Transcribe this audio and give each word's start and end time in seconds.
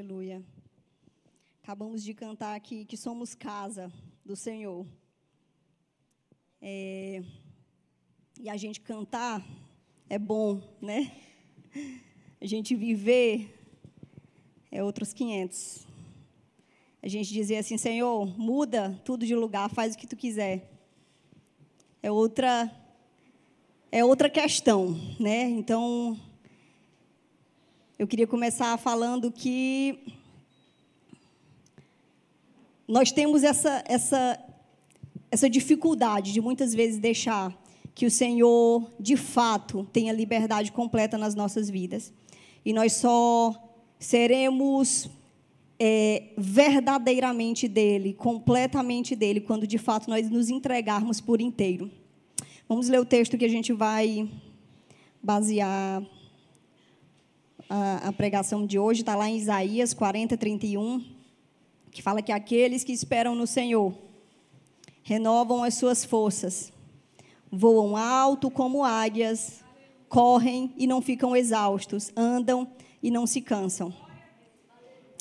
Aleluia. 0.00 0.42
Acabamos 1.62 2.02
de 2.02 2.14
cantar 2.14 2.54
aqui 2.56 2.86
que 2.86 2.96
somos 2.96 3.34
casa 3.34 3.92
do 4.24 4.34
Senhor. 4.34 4.86
É, 6.58 7.22
e 8.40 8.48
a 8.48 8.56
gente 8.56 8.80
cantar 8.80 9.46
é 10.08 10.18
bom, 10.18 10.58
né? 10.80 11.14
A 12.40 12.46
gente 12.46 12.74
viver 12.74 13.54
é 14.70 14.82
outros 14.82 15.12
500. 15.12 15.86
A 17.02 17.06
gente 17.06 17.30
dizer 17.30 17.58
assim, 17.58 17.76
Senhor, 17.76 18.24
muda 18.38 18.98
tudo 19.04 19.26
de 19.26 19.34
lugar, 19.34 19.68
faz 19.68 19.94
o 19.94 19.98
que 19.98 20.06
tu 20.06 20.16
quiser. 20.16 20.66
É 22.02 22.10
outra 22.10 22.74
é 23.92 24.02
outra 24.02 24.30
questão, 24.30 24.98
né? 25.20 25.42
Então, 25.42 26.18
eu 28.00 28.06
queria 28.06 28.26
começar 28.26 28.78
falando 28.78 29.30
que 29.30 29.98
nós 32.88 33.12
temos 33.12 33.42
essa, 33.42 33.84
essa, 33.86 34.42
essa 35.30 35.50
dificuldade 35.50 36.32
de 36.32 36.40
muitas 36.40 36.74
vezes 36.74 36.98
deixar 36.98 37.54
que 37.94 38.06
o 38.06 38.10
Senhor, 38.10 38.90
de 38.98 39.18
fato, 39.18 39.86
tenha 39.92 40.14
liberdade 40.14 40.72
completa 40.72 41.18
nas 41.18 41.34
nossas 41.34 41.68
vidas. 41.68 42.10
E 42.64 42.72
nós 42.72 42.94
só 42.94 43.54
seremos 43.98 45.10
é, 45.78 46.32
verdadeiramente 46.38 47.68
dele, 47.68 48.14
completamente 48.14 49.14
dele, 49.14 49.42
quando 49.42 49.66
de 49.66 49.76
fato 49.76 50.08
nós 50.08 50.30
nos 50.30 50.48
entregarmos 50.48 51.20
por 51.20 51.38
inteiro. 51.38 51.90
Vamos 52.66 52.88
ler 52.88 52.98
o 52.98 53.04
texto 53.04 53.36
que 53.36 53.44
a 53.44 53.50
gente 53.50 53.74
vai 53.74 54.26
basear 55.22 56.02
a, 57.70 58.08
a 58.08 58.12
pregação 58.12 58.66
de 58.66 58.80
hoje, 58.80 59.02
está 59.02 59.14
lá 59.14 59.30
em 59.30 59.36
Isaías 59.36 59.94
40, 59.94 60.36
31, 60.36 61.04
que 61.92 62.02
fala 62.02 62.20
que 62.20 62.32
aqueles 62.32 62.82
que 62.82 62.92
esperam 62.92 63.36
no 63.36 63.46
Senhor 63.46 63.94
renovam 65.04 65.62
as 65.62 65.74
suas 65.74 66.04
forças, 66.04 66.72
voam 67.50 67.96
alto 67.96 68.50
como 68.50 68.84
águias, 68.84 69.62
correm 70.08 70.74
e 70.76 70.84
não 70.84 71.00
ficam 71.00 71.36
exaustos, 71.36 72.10
andam 72.16 72.66
e 73.00 73.08
não 73.08 73.24
se 73.24 73.40
cansam. 73.40 73.94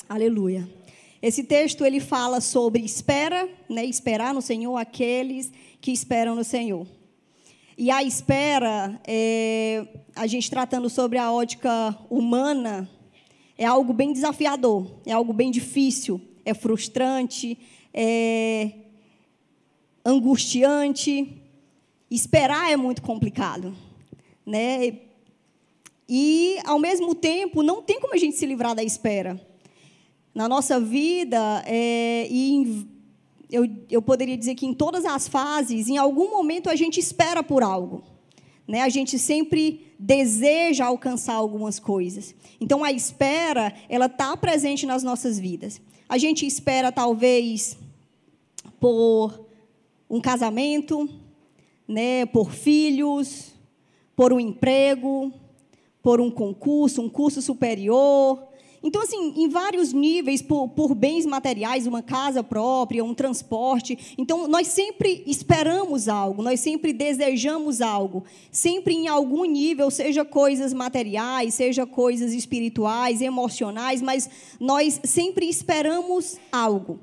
Aleluia. 0.08 0.68
Esse 1.22 1.44
texto 1.44 1.86
ele 1.86 2.00
fala 2.00 2.42
sobre 2.42 2.84
espera, 2.84 3.48
né, 3.70 3.86
esperar 3.86 4.34
no 4.34 4.42
Senhor 4.42 4.76
aqueles 4.76 5.52
que 5.80 5.92
esperam 5.92 6.34
no 6.34 6.44
Senhor. 6.44 6.88
E 7.82 7.90
a 7.90 8.04
espera, 8.04 9.00
é, 9.08 9.88
a 10.14 10.28
gente 10.28 10.50
tratando 10.50 10.90
sobre 10.90 11.18
a 11.18 11.32
ótica 11.32 11.98
humana, 12.10 12.90
é 13.58 13.64
algo 13.64 13.94
bem 13.94 14.12
desafiador, 14.12 15.00
é 15.06 15.14
algo 15.14 15.32
bem 15.32 15.50
difícil, 15.50 16.20
é 16.44 16.54
frustrante, 16.54 17.58
é 17.94 18.72
angustiante. 20.04 21.42
Esperar 22.12 22.70
é 22.70 22.76
muito 22.76 23.02
complicado, 23.02 23.74
né? 24.46 24.98
E 26.10 26.58
ao 26.66 26.80
mesmo 26.80 27.16
tempo 27.16 27.64
não 27.64 27.82
tem 27.82 28.02
como 28.02 28.14
a 28.14 28.18
gente 28.18 28.36
se 28.36 28.46
livrar 28.46 28.76
da 28.76 28.84
espera. 28.84 29.40
Na 30.36 30.50
nossa 30.50 30.82
vida 30.82 31.64
é, 31.66 32.28
e 32.30 32.52
em 32.56 32.89
eu, 33.50 33.68
eu 33.90 34.02
poderia 34.02 34.38
dizer 34.38 34.56
que 34.56 34.66
em 34.66 34.74
todas 34.74 35.06
as 35.06 35.28
fases, 35.28 35.88
em 35.88 35.98
algum 35.98 36.30
momento 36.30 36.70
a 36.70 36.76
gente 36.76 37.00
espera 37.00 37.42
por 37.42 37.64
algo. 37.64 38.04
Né? 38.68 38.82
A 38.82 38.90
gente 38.90 39.18
sempre 39.18 39.88
deseja 39.98 40.86
alcançar 40.86 41.34
algumas 41.34 41.80
coisas. 41.80 42.36
Então 42.62 42.84
a 42.84 42.92
espera, 42.92 43.74
ela 43.90 44.06
está 44.06 44.38
presente 44.38 44.86
nas 44.86 45.02
nossas 45.02 45.40
vidas. 45.40 45.82
A 46.08 46.18
gente 46.18 46.46
espera 46.46 46.92
talvez 46.92 47.78
por 48.80 49.48
um 50.10 50.22
casamento, 50.22 51.10
né, 51.88 52.26
por 52.28 52.52
filhos, 52.52 53.54
por 54.16 54.32
um 54.32 54.40
emprego, 54.40 55.32
por 56.02 56.22
um 56.22 56.30
concurso, 56.30 57.02
um 57.02 57.10
curso 57.10 57.42
superior, 57.42 58.49
então, 58.82 59.02
assim, 59.02 59.34
em 59.36 59.50
vários 59.50 59.92
níveis, 59.92 60.42
por, 60.42 60.70
por, 60.70 60.96
bens 60.96 61.26
materiais, 61.26 61.86
uma 61.86 62.02
casa 62.02 62.42
própria, 62.42 63.04
um 63.04 63.14
transporte. 63.14 64.16
Então, 64.18 64.48
nós 64.48 64.68
sempre 64.68 65.22
esperamos 65.28 66.08
algo, 66.08 66.42
nós 66.42 66.62
sempre 66.62 66.94
desejamos 66.94 67.82
algo. 67.82 68.24
Sempre 68.52 68.94
em 68.94 69.08
algum 69.08 69.44
nível, 69.44 69.92
seja 69.92 70.24
coisas 70.24 70.74
materiais, 70.74 71.56
seja 71.56 71.86
coisas 71.86 72.34
espirituais, 72.34 73.22
emocionais, 73.22 74.02
mas 74.02 74.30
nós 74.60 75.02
sempre 75.04 75.50
esperamos 75.50 76.38
algo. 76.50 77.00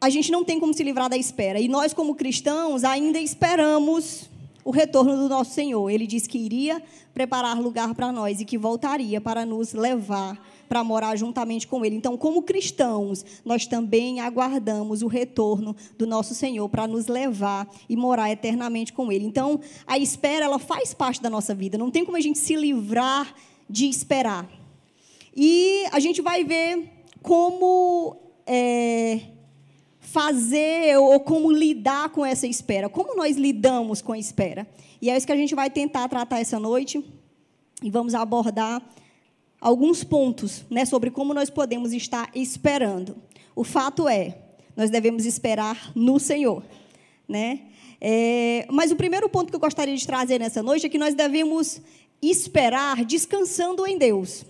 A 0.00 0.10
gente 0.10 0.30
não 0.30 0.44
tem 0.44 0.58
como 0.58 0.74
se 0.74 0.82
livrar 0.82 1.08
da 1.08 1.16
espera. 1.16 1.60
E 1.60 1.68
nós, 1.68 1.92
como 1.92 2.16
cristãos, 2.16 2.82
ainda 2.82 3.20
esperamos 3.20 4.28
o 4.68 4.70
retorno 4.70 5.16
do 5.16 5.30
nosso 5.30 5.52
Senhor. 5.52 5.88
Ele 5.88 6.06
disse 6.06 6.28
que 6.28 6.36
iria 6.36 6.82
preparar 7.14 7.58
lugar 7.58 7.94
para 7.94 8.12
nós 8.12 8.38
e 8.38 8.44
que 8.44 8.58
voltaria 8.58 9.18
para 9.18 9.46
nos 9.46 9.72
levar 9.72 10.38
para 10.68 10.84
morar 10.84 11.16
juntamente 11.16 11.66
com 11.66 11.82
Ele. 11.82 11.96
Então, 11.96 12.18
como 12.18 12.42
cristãos, 12.42 13.24
nós 13.42 13.66
também 13.66 14.20
aguardamos 14.20 15.00
o 15.00 15.06
retorno 15.06 15.74
do 15.96 16.06
nosso 16.06 16.34
Senhor 16.34 16.68
para 16.68 16.86
nos 16.86 17.06
levar 17.06 17.66
e 17.88 17.96
morar 17.96 18.30
eternamente 18.30 18.92
com 18.92 19.10
Ele. 19.10 19.24
Então, 19.24 19.58
a 19.86 19.96
espera, 19.96 20.44
ela 20.44 20.58
faz 20.58 20.92
parte 20.92 21.22
da 21.22 21.30
nossa 21.30 21.54
vida. 21.54 21.78
Não 21.78 21.90
tem 21.90 22.04
como 22.04 22.18
a 22.18 22.20
gente 22.20 22.38
se 22.38 22.54
livrar 22.54 23.34
de 23.70 23.88
esperar. 23.88 24.46
E 25.34 25.86
a 25.90 25.98
gente 25.98 26.20
vai 26.20 26.44
ver 26.44 27.06
como 27.22 28.14
é, 28.46 29.22
fazer 30.12 30.96
ou 30.96 31.20
como 31.20 31.52
lidar 31.52 32.08
com 32.10 32.24
essa 32.24 32.46
espera. 32.46 32.88
Como 32.88 33.14
nós 33.14 33.36
lidamos 33.36 34.00
com 34.00 34.12
a 34.12 34.18
espera. 34.18 34.66
E 35.00 35.10
é 35.10 35.16
isso 35.16 35.26
que 35.26 35.32
a 35.32 35.36
gente 35.36 35.54
vai 35.54 35.70
tentar 35.70 36.08
tratar 36.08 36.40
essa 36.40 36.58
noite. 36.58 37.04
E 37.82 37.90
vamos 37.90 38.14
abordar 38.14 38.82
alguns 39.60 40.02
pontos 40.02 40.64
né, 40.70 40.84
sobre 40.84 41.10
como 41.10 41.34
nós 41.34 41.50
podemos 41.50 41.92
estar 41.92 42.30
esperando. 42.34 43.16
O 43.54 43.64
fato 43.64 44.08
é, 44.08 44.38
nós 44.76 44.90
devemos 44.90 45.26
esperar 45.26 45.92
no 45.94 46.18
Senhor. 46.18 46.64
Né? 47.28 47.60
É, 48.00 48.66
mas 48.70 48.90
o 48.90 48.96
primeiro 48.96 49.28
ponto 49.28 49.50
que 49.50 49.56
eu 49.56 49.60
gostaria 49.60 49.94
de 49.94 50.06
trazer 50.06 50.38
nessa 50.38 50.62
noite 50.62 50.86
é 50.86 50.88
que 50.88 50.98
nós 50.98 51.14
devemos 51.14 51.82
esperar 52.22 53.04
descansando 53.04 53.86
em 53.86 53.98
Deus. 53.98 54.44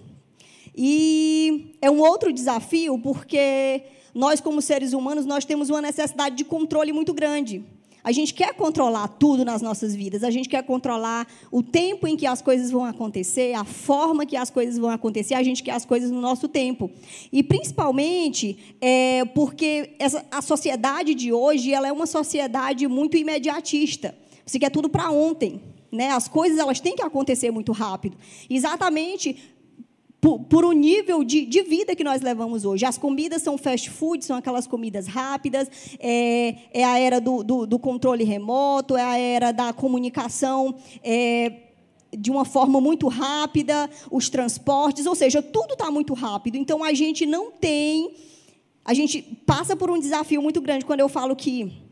E 0.80 1.74
é 1.82 1.90
um 1.90 1.98
outro 1.98 2.32
desafio, 2.32 2.96
porque 3.00 3.82
nós, 4.14 4.40
como 4.40 4.62
seres 4.62 4.92
humanos, 4.92 5.26
nós 5.26 5.44
temos 5.44 5.68
uma 5.70 5.82
necessidade 5.82 6.36
de 6.36 6.44
controle 6.44 6.92
muito 6.92 7.12
grande. 7.12 7.64
A 8.04 8.12
gente 8.12 8.32
quer 8.32 8.54
controlar 8.54 9.08
tudo 9.08 9.44
nas 9.44 9.60
nossas 9.60 9.92
vidas. 9.92 10.22
A 10.22 10.30
gente 10.30 10.48
quer 10.48 10.62
controlar 10.62 11.26
o 11.50 11.64
tempo 11.64 12.06
em 12.06 12.16
que 12.16 12.26
as 12.26 12.40
coisas 12.40 12.70
vão 12.70 12.84
acontecer, 12.84 13.54
a 13.54 13.64
forma 13.64 14.24
que 14.24 14.36
as 14.36 14.50
coisas 14.50 14.78
vão 14.78 14.88
acontecer. 14.88 15.34
A 15.34 15.42
gente 15.42 15.64
quer 15.64 15.72
as 15.72 15.84
coisas 15.84 16.12
no 16.12 16.20
nosso 16.20 16.46
tempo. 16.46 16.88
E 17.32 17.42
principalmente 17.42 18.76
é, 18.80 19.24
porque 19.34 19.96
essa, 19.98 20.24
a 20.30 20.40
sociedade 20.40 21.12
de 21.12 21.32
hoje 21.32 21.74
ela 21.74 21.88
é 21.88 21.92
uma 21.92 22.06
sociedade 22.06 22.86
muito 22.86 23.16
imediatista. 23.16 24.14
Você 24.46 24.60
quer 24.60 24.70
tudo 24.70 24.88
para 24.88 25.10
ontem. 25.10 25.60
Né? 25.90 26.10
As 26.10 26.28
coisas 26.28 26.56
elas 26.56 26.78
têm 26.78 26.94
que 26.94 27.02
acontecer 27.02 27.50
muito 27.50 27.72
rápido. 27.72 28.16
Exatamente 28.48 29.57
por, 30.20 30.40
por 30.40 30.64
um 30.64 30.72
nível 30.72 31.22
de, 31.22 31.44
de, 31.46 31.62
vida 31.62 31.94
que 31.94 32.02
nós 32.02 32.20
levamos 32.22 32.64
hoje. 32.64 32.84
As 32.84 32.98
comidas 32.98 33.42
são 33.42 33.56
fast 33.56 33.88
food, 33.90 34.24
são 34.24 34.36
aquelas 34.36 34.66
comidas 34.66 35.06
rápidas, 35.06 35.70
é, 36.00 36.54
é 36.72 36.84
a 36.84 36.98
era 36.98 37.20
do, 37.20 37.42
do, 37.44 37.66
do, 37.66 37.78
controle 37.78 38.24
remoto, 38.24 38.96
é 38.96 39.02
a 39.02 39.16
era 39.16 39.52
da 39.52 39.72
comunicação 39.72 40.74
é, 41.04 41.52
de 42.16 42.30
uma 42.30 42.44
forma 42.44 42.80
muito 42.80 43.06
rápida, 43.06 43.88
os 44.10 44.28
transportes, 44.28 45.06
ou 45.06 45.14
seja, 45.14 45.40
tudo 45.40 45.74
está 45.74 45.90
muito 45.90 46.14
rápido. 46.14 46.56
Então, 46.56 46.82
a 46.82 46.92
gente 46.92 47.24
não 47.24 47.50
tem. 47.52 48.12
A 48.84 48.94
gente 48.94 49.22
passa 49.46 49.76
por 49.76 49.90
um 49.90 49.98
desafio 49.98 50.42
muito 50.42 50.60
grande 50.60 50.84
quando 50.84 51.00
eu 51.00 51.08
falo 51.08 51.36
que 51.36 51.87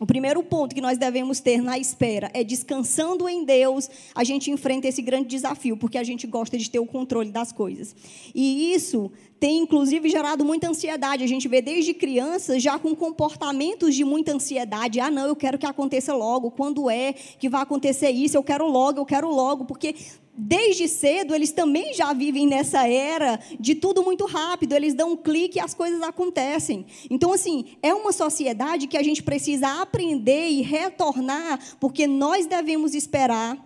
o 0.00 0.06
primeiro 0.06 0.42
ponto 0.42 0.74
que 0.74 0.80
nós 0.80 0.96
devemos 0.96 1.40
ter 1.40 1.60
na 1.60 1.78
espera 1.78 2.30
é 2.32 2.44
descansando 2.44 3.28
em 3.28 3.44
Deus, 3.44 3.90
a 4.14 4.22
gente 4.22 4.50
enfrenta 4.50 4.86
esse 4.86 5.02
grande 5.02 5.28
desafio, 5.28 5.76
porque 5.76 5.98
a 5.98 6.04
gente 6.04 6.26
gosta 6.26 6.56
de 6.56 6.70
ter 6.70 6.78
o 6.78 6.86
controle 6.86 7.30
das 7.30 7.50
coisas. 7.50 7.96
E 8.32 8.72
isso 8.72 9.10
tem, 9.40 9.58
inclusive, 9.58 10.08
gerado 10.08 10.44
muita 10.44 10.68
ansiedade. 10.68 11.24
A 11.24 11.26
gente 11.26 11.48
vê 11.48 11.60
desde 11.60 11.94
crianças 11.94 12.62
já 12.62 12.78
com 12.78 12.94
comportamentos 12.94 13.94
de 13.94 14.04
muita 14.04 14.32
ansiedade. 14.32 15.00
Ah, 15.00 15.10
não, 15.10 15.26
eu 15.26 15.36
quero 15.36 15.58
que 15.58 15.66
aconteça 15.66 16.14
logo. 16.14 16.50
Quando 16.50 16.88
é 16.88 17.12
que 17.12 17.48
vai 17.48 17.62
acontecer 17.62 18.10
isso? 18.10 18.36
Eu 18.36 18.42
quero 18.42 18.68
logo, 18.68 19.00
eu 19.00 19.06
quero 19.06 19.28
logo. 19.28 19.64
Porque 19.64 19.94
desde 20.38 20.86
cedo, 20.86 21.34
eles 21.34 21.50
também 21.50 21.92
já 21.92 22.12
vivem 22.12 22.46
nessa 22.46 22.86
era 22.86 23.40
de 23.58 23.74
tudo 23.74 24.04
muito 24.04 24.24
rápido. 24.24 24.72
Eles 24.72 24.94
dão 24.94 25.12
um 25.12 25.16
clique 25.16 25.58
e 25.58 25.60
as 25.60 25.74
coisas 25.74 26.00
acontecem. 26.00 26.86
Então, 27.10 27.32
assim, 27.32 27.76
é 27.82 27.92
uma 27.92 28.12
sociedade 28.12 28.86
que 28.86 28.96
a 28.96 29.02
gente 29.02 29.22
precisa 29.22 29.82
aprender 29.82 30.48
e 30.48 30.62
retornar, 30.62 31.58
porque 31.80 32.06
nós 32.06 32.46
devemos 32.46 32.94
esperar 32.94 33.58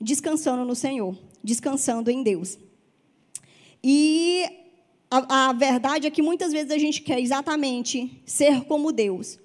descansando 0.00 0.64
no 0.64 0.74
Senhor, 0.74 1.14
descansando 1.44 2.10
em 2.10 2.22
Deus. 2.22 2.58
E 3.84 4.44
a, 5.10 5.48
a 5.48 5.52
verdade 5.52 6.06
é 6.06 6.10
que 6.10 6.22
muitas 6.22 6.52
vezes 6.52 6.70
a 6.70 6.78
gente 6.78 7.02
quer 7.02 7.20
exatamente 7.20 8.22
ser 8.24 8.64
como 8.64 8.92
Deus. 8.92 9.38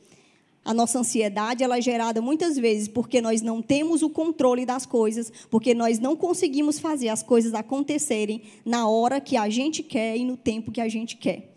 A 0.66 0.74
nossa 0.74 1.00
ansiedade 1.00 1.64
ela 1.64 1.78
é 1.78 1.82
gerada 1.82 2.22
muitas 2.22 2.58
vezes 2.58 2.88
porque 2.88 3.22
nós 3.22 3.42
não 3.42 3.62
temos 3.62 4.02
o 4.02 4.10
controle 4.10 4.66
das 4.66 4.86
coisas, 4.86 5.32
porque 5.50 5.74
nós 5.74 6.00
não 6.00 6.16
conseguimos 6.16 6.80
fazer 6.80 7.10
as 7.10 7.22
coisas 7.22 7.54
acontecerem 7.54 8.42
na 8.66 8.88
hora 8.88 9.20
que 9.20 9.36
a 9.36 9.50
gente 9.50 9.84
quer 9.84 10.16
e 10.16 10.24
no 10.24 10.38
tempo 10.38 10.72
que 10.72 10.80
a 10.80 10.88
gente 10.88 11.18
quer. 11.18 11.54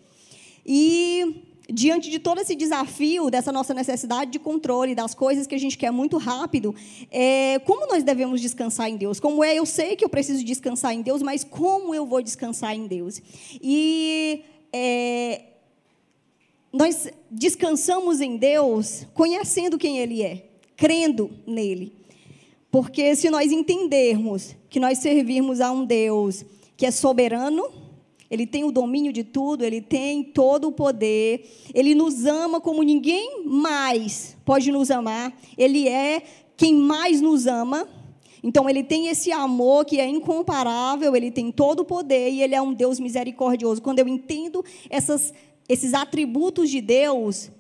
E 0.65 1.43
diante 1.69 2.11
de 2.11 2.19
todo 2.19 2.41
esse 2.41 2.55
desafio, 2.55 3.31
dessa 3.31 3.53
nossa 3.53 3.75
necessidade 3.75 4.31
de 4.31 4.39
controle 4.39 4.95
das 4.95 5.15
coisas 5.15 5.47
que 5.47 5.55
a 5.55 5.59
gente 5.59 5.77
quer 5.79 5.91
muito 5.91 6.17
rápido, 6.17 6.75
é, 7.11 7.59
como 7.61 7.87
nós 7.87 8.03
devemos 8.03 8.41
descansar 8.41 8.89
em 8.89 8.97
Deus? 8.97 9.21
Como 9.21 9.43
é? 9.43 9.55
Eu 9.55 9.67
sei 9.67 9.97
que 9.97 10.05
eu 10.05 10.09
preciso 10.09 10.45
descansar 10.45 10.93
em 10.93 11.03
Deus, 11.03 11.23
mas 11.23 11.45
como 11.45 11.95
eu 11.95 12.07
vou 12.07 12.23
descansar 12.23 12.75
em 12.75 12.87
Deus? 12.87 13.21
E 13.63 14.43
é, 14.73 15.43
nós 16.77 17.09
descansamos 17.31 18.21
em 18.21 18.37
Deus 18.37 19.07
conhecendo 19.15 19.79
quem 19.79 19.99
Ele 19.99 20.23
é, 20.23 20.47
crendo 20.77 21.31
nele. 21.47 21.93
Porque 22.71 23.17
se 23.17 23.31
nós 23.31 23.51
entendermos 23.51 24.55
que 24.69 24.79
nós 24.79 24.99
servimos 24.99 25.61
a 25.61 25.71
um 25.71 25.85
Deus 25.85 26.45
que 26.77 26.85
é 26.85 26.91
soberano, 26.91 27.65
ele 28.31 28.47
tem 28.47 28.65
o 28.65 28.73
domínio 28.73 29.13
de 29.13 29.25
tudo, 29.25 29.65
ele 29.65 29.81
tem 29.81 30.23
todo 30.23 30.69
o 30.69 30.73
poder, 30.73 31.49
ele 31.73 31.95
nos 31.95 32.27
ama 32.27 32.61
como 32.61 32.83
ninguém 32.83 33.45
mais 33.45 34.37
pode 34.45 34.71
nos 34.71 34.91
amar, 34.91 35.37
ele 35.57 35.89
é 35.89 36.23
quem 36.57 36.75
mais 36.75 37.21
nos 37.21 37.47
ama. 37.47 37.89
Então, 38.43 38.71
ele 38.71 38.85
tem 38.85 39.09
esse 39.09 39.33
amor 39.33 39.85
que 39.85 39.99
é 39.99 40.07
incomparável, 40.07 41.17
ele 41.17 41.33
tem 41.33 41.51
todo 41.51 41.81
o 41.81 41.85
poder 41.85 42.31
e 42.31 42.43
ele 42.43 42.55
é 42.55 42.63
um 42.63 42.73
Deus 42.73 43.01
misericordioso. 43.01 43.83
Quando 43.83 43.99
eu 43.99 44.07
entendo 44.07 44.65
essas, 44.89 45.35
esses 45.69 45.95
atributos 45.95 46.71
de 46.71 46.81
Deus, 46.81 47.51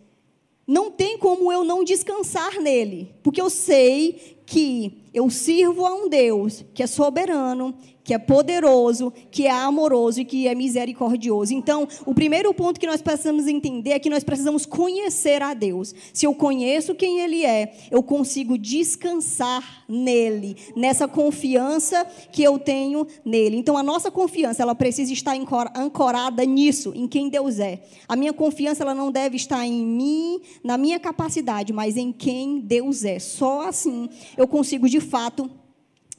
não 0.66 0.90
tem 0.90 1.18
como 1.18 1.52
eu 1.52 1.62
não 1.64 1.84
descansar 1.84 2.60
nele, 2.60 3.14
porque 3.22 3.40
eu 3.40 3.48
sei 3.48 4.38
que 4.44 5.02
eu 5.14 5.30
sirvo 5.30 5.86
a 5.86 5.94
um 5.94 6.08
Deus 6.08 6.64
que 6.74 6.82
é 6.82 6.86
soberano, 6.86 7.74
que 8.06 8.14
é 8.14 8.18
poderoso, 8.18 9.12
que 9.32 9.48
é 9.48 9.50
amoroso 9.50 10.20
e 10.20 10.24
que 10.24 10.46
é 10.46 10.54
misericordioso. 10.54 11.52
Então, 11.52 11.88
o 12.06 12.14
primeiro 12.14 12.54
ponto 12.54 12.78
que 12.78 12.86
nós 12.86 13.02
precisamos 13.02 13.48
entender 13.48 13.90
é 13.90 13.98
que 13.98 14.08
nós 14.08 14.22
precisamos 14.22 14.64
conhecer 14.64 15.42
a 15.42 15.52
Deus. 15.52 15.92
Se 16.14 16.24
eu 16.24 16.32
conheço 16.32 16.94
quem 16.94 17.18
Ele 17.18 17.44
é, 17.44 17.74
eu 17.90 18.04
consigo 18.04 18.56
descansar 18.56 19.84
nele, 19.88 20.56
nessa 20.76 21.08
confiança 21.08 22.06
que 22.30 22.44
eu 22.44 22.60
tenho 22.60 23.08
nele. 23.24 23.56
Então, 23.56 23.76
a 23.76 23.82
nossa 23.82 24.08
confiança 24.08 24.62
ela 24.62 24.74
precisa 24.76 25.12
estar 25.12 25.34
ancorada 25.74 26.44
nisso, 26.44 26.92
em 26.94 27.08
quem 27.08 27.28
Deus 27.28 27.58
é. 27.58 27.82
A 28.08 28.14
minha 28.14 28.32
confiança 28.32 28.84
ela 28.84 28.94
não 28.94 29.10
deve 29.10 29.34
estar 29.34 29.66
em 29.66 29.84
mim, 29.84 30.40
na 30.62 30.78
minha 30.78 31.00
capacidade, 31.00 31.72
mas 31.72 31.96
em 31.96 32.12
quem 32.12 32.60
Deus 32.60 33.04
é. 33.04 33.18
Só 33.18 33.66
assim 33.66 34.08
eu 34.36 34.46
consigo 34.46 34.88
de 34.88 35.00
fato 35.00 35.50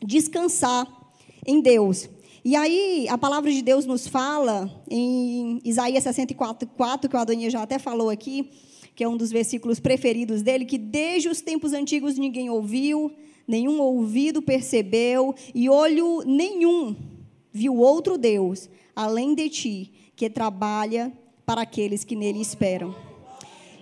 descansar 0.05 0.96
em 1.47 1.61
Deus. 1.61 2.09
E 2.43 2.55
aí, 2.55 3.07
a 3.09 3.17
palavra 3.17 3.51
de 3.51 3.61
Deus 3.61 3.85
nos 3.85 4.07
fala, 4.07 4.69
em 4.89 5.59
Isaías 5.63 6.03
64, 6.03 6.67
4, 6.67 7.09
que 7.09 7.15
o 7.15 7.19
Adonia 7.19 7.49
já 7.49 7.63
até 7.63 7.79
falou 7.79 8.09
aqui, 8.09 8.49
que 8.95 9.03
é 9.03 9.07
um 9.07 9.17
dos 9.17 9.31
versículos 9.31 9.79
preferidos 9.79 10.41
dele, 10.41 10.65
que 10.65 10.77
desde 10.77 11.29
os 11.29 11.41
tempos 11.41 11.73
antigos 11.73 12.17
ninguém 12.17 12.49
ouviu, 12.49 13.11
nenhum 13.47 13.79
ouvido 13.81 14.41
percebeu, 14.41 15.33
e 15.53 15.69
olho 15.69 16.23
nenhum 16.25 16.95
viu 17.51 17.75
outro 17.75 18.17
Deus, 18.17 18.69
além 18.95 19.33
de 19.33 19.49
ti, 19.49 19.91
que 20.15 20.29
trabalha 20.29 21.11
para 21.45 21.61
aqueles 21.61 22.03
que 22.03 22.15
nele 22.15 22.41
esperam. 22.41 23.06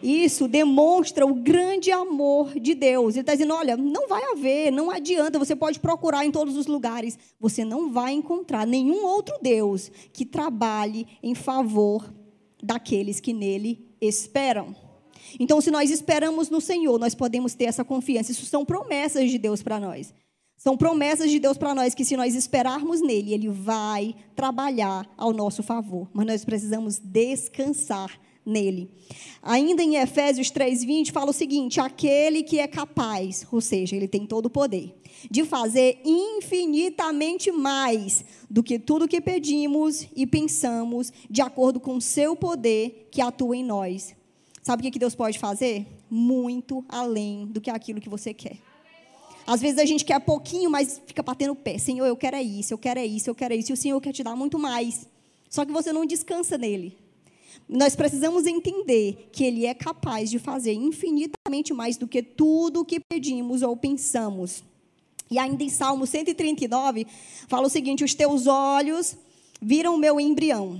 Isso 0.05 0.47
demonstra 0.47 1.25
o 1.25 1.33
grande 1.33 1.89
amor 1.91 2.59
de 2.59 2.75
Deus. 2.75 3.15
Ele 3.15 3.21
está 3.21 3.33
dizendo: 3.33 3.55
olha, 3.55 3.75
não 3.75 4.07
vai 4.07 4.23
haver, 4.31 4.71
não 4.71 4.91
adianta, 4.91 5.39
você 5.39 5.55
pode 5.55 5.79
procurar 5.79 6.23
em 6.23 6.29
todos 6.29 6.55
os 6.55 6.67
lugares, 6.67 7.17
você 7.39 7.65
não 7.65 7.91
vai 7.91 8.13
encontrar 8.13 8.67
nenhum 8.67 9.03
outro 9.03 9.35
Deus 9.41 9.91
que 10.13 10.23
trabalhe 10.23 11.07
em 11.23 11.33
favor 11.33 12.13
daqueles 12.61 13.19
que 13.19 13.33
nele 13.33 13.83
esperam. 13.99 14.75
Então, 15.39 15.59
se 15.59 15.71
nós 15.71 15.89
esperamos 15.89 16.51
no 16.51 16.61
Senhor, 16.61 16.99
nós 16.99 17.15
podemos 17.15 17.55
ter 17.55 17.65
essa 17.65 17.83
confiança. 17.83 18.31
Isso 18.31 18.45
são 18.45 18.63
promessas 18.63 19.31
de 19.31 19.39
Deus 19.39 19.63
para 19.63 19.79
nós. 19.79 20.13
São 20.55 20.77
promessas 20.77 21.31
de 21.31 21.39
Deus 21.39 21.57
para 21.57 21.73
nós 21.73 21.95
que, 21.95 22.05
se 22.05 22.15
nós 22.15 22.35
esperarmos 22.35 23.01
nele, 23.01 23.33
ele 23.33 23.49
vai 23.49 24.13
trabalhar 24.35 25.11
ao 25.17 25.33
nosso 25.33 25.63
favor. 25.63 26.07
Mas 26.13 26.27
nós 26.27 26.45
precisamos 26.45 26.99
descansar 26.99 28.19
nele. 28.45 28.89
Ainda 29.41 29.81
em 29.81 29.95
Efésios 29.95 30.51
3:20 30.51 31.11
fala 31.11 31.31
o 31.31 31.33
seguinte: 31.33 31.79
aquele 31.79 32.43
que 32.43 32.59
é 32.59 32.67
capaz, 32.67 33.45
ou 33.51 33.59
seja, 33.59 33.95
ele 33.95 34.07
tem 34.07 34.25
todo 34.25 34.45
o 34.45 34.49
poder, 34.49 34.93
de 35.29 35.43
fazer 35.43 35.99
infinitamente 36.05 37.51
mais 37.51 38.23
do 38.49 38.61
que 38.61 38.77
tudo 38.77 39.07
que 39.07 39.19
pedimos 39.19 40.07
e 40.15 40.27
pensamos, 40.27 41.11
de 41.29 41.41
acordo 41.41 41.79
com 41.79 41.95
o 41.95 42.01
seu 42.01 42.35
poder 42.35 43.07
que 43.11 43.21
atua 43.21 43.57
em 43.57 43.63
nós. 43.63 44.15
Sabe 44.61 44.87
o 44.87 44.91
que 44.91 44.99
Deus 44.99 45.15
pode 45.15 45.37
fazer? 45.37 45.85
Muito 46.09 46.83
além 46.89 47.45
do 47.47 47.61
que 47.61 47.69
aquilo 47.69 48.01
que 48.01 48.09
você 48.09 48.33
quer. 48.33 48.57
Às 49.45 49.61
vezes 49.61 49.77
a 49.77 49.85
gente 49.85 50.03
quer 50.03 50.19
pouquinho, 50.19 50.71
mas 50.71 50.99
fica 51.05 51.21
batendo 51.21 51.51
o 51.51 51.55
pé. 51.55 51.77
Senhor, 51.77 52.05
eu 52.07 52.17
quero 52.17 52.35
é 52.35 52.41
isso, 52.41 52.73
eu 52.73 52.77
quero 52.77 52.99
é 52.99 53.05
isso, 53.05 53.29
eu 53.29 53.35
quero 53.35 53.53
é 53.53 53.57
isso. 53.57 53.71
E 53.71 53.73
o 53.73 53.77
Senhor 53.77 54.01
quer 54.01 54.11
te 54.11 54.23
dar 54.23 54.35
muito 54.35 54.57
mais. 54.57 55.07
Só 55.49 55.63
que 55.63 55.71
você 55.71 55.93
não 55.93 56.03
descansa 56.03 56.57
nele. 56.57 56.97
Nós 57.67 57.95
precisamos 57.95 58.45
entender 58.45 59.29
que 59.31 59.43
Ele 59.43 59.65
é 59.65 59.73
capaz 59.73 60.29
de 60.29 60.39
fazer 60.39 60.73
infinitamente 60.73 61.73
mais 61.73 61.97
do 61.97 62.07
que 62.07 62.21
tudo 62.21 62.81
o 62.81 62.85
que 62.85 62.99
pedimos 62.99 63.61
ou 63.61 63.75
pensamos. 63.75 64.63
E 65.29 65.39
ainda 65.39 65.63
em 65.63 65.69
Salmo 65.69 66.05
139, 66.05 67.07
fala 67.47 67.67
o 67.67 67.69
seguinte: 67.69 68.03
Os 68.03 68.13
teus 68.13 68.47
olhos 68.47 69.17
viram 69.61 69.95
o 69.95 69.97
meu 69.97 70.19
embrião. 70.19 70.79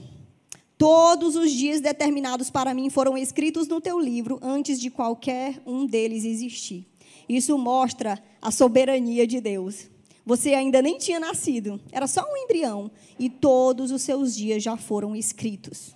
Todos 0.78 1.36
os 1.36 1.52
dias 1.52 1.80
determinados 1.80 2.50
para 2.50 2.74
mim 2.74 2.90
foram 2.90 3.18
escritos 3.18 3.68
no 3.68 3.80
teu 3.80 4.00
livro 4.00 4.40
antes 4.42 4.80
de 4.80 4.90
qualquer 4.90 5.62
um 5.66 5.86
deles 5.86 6.26
existir. 6.26 6.86
Isso 7.30 7.58
mostra 7.58 8.22
a 8.42 8.52
soberania 8.52 9.26
de 9.26 9.40
Deus. 9.40 9.88
Você 10.26 10.54
ainda 10.54 10.82
nem 10.82 10.98
tinha 10.98 11.20
nascido, 11.20 11.80
era 11.92 12.08
só 12.08 12.22
um 12.22 12.36
embrião, 12.36 12.92
e 13.18 13.30
todos 13.30 13.92
os 13.92 14.02
seus 14.02 14.36
dias 14.36 14.62
já 14.62 14.76
foram 14.76 15.16
escritos. 15.16 15.95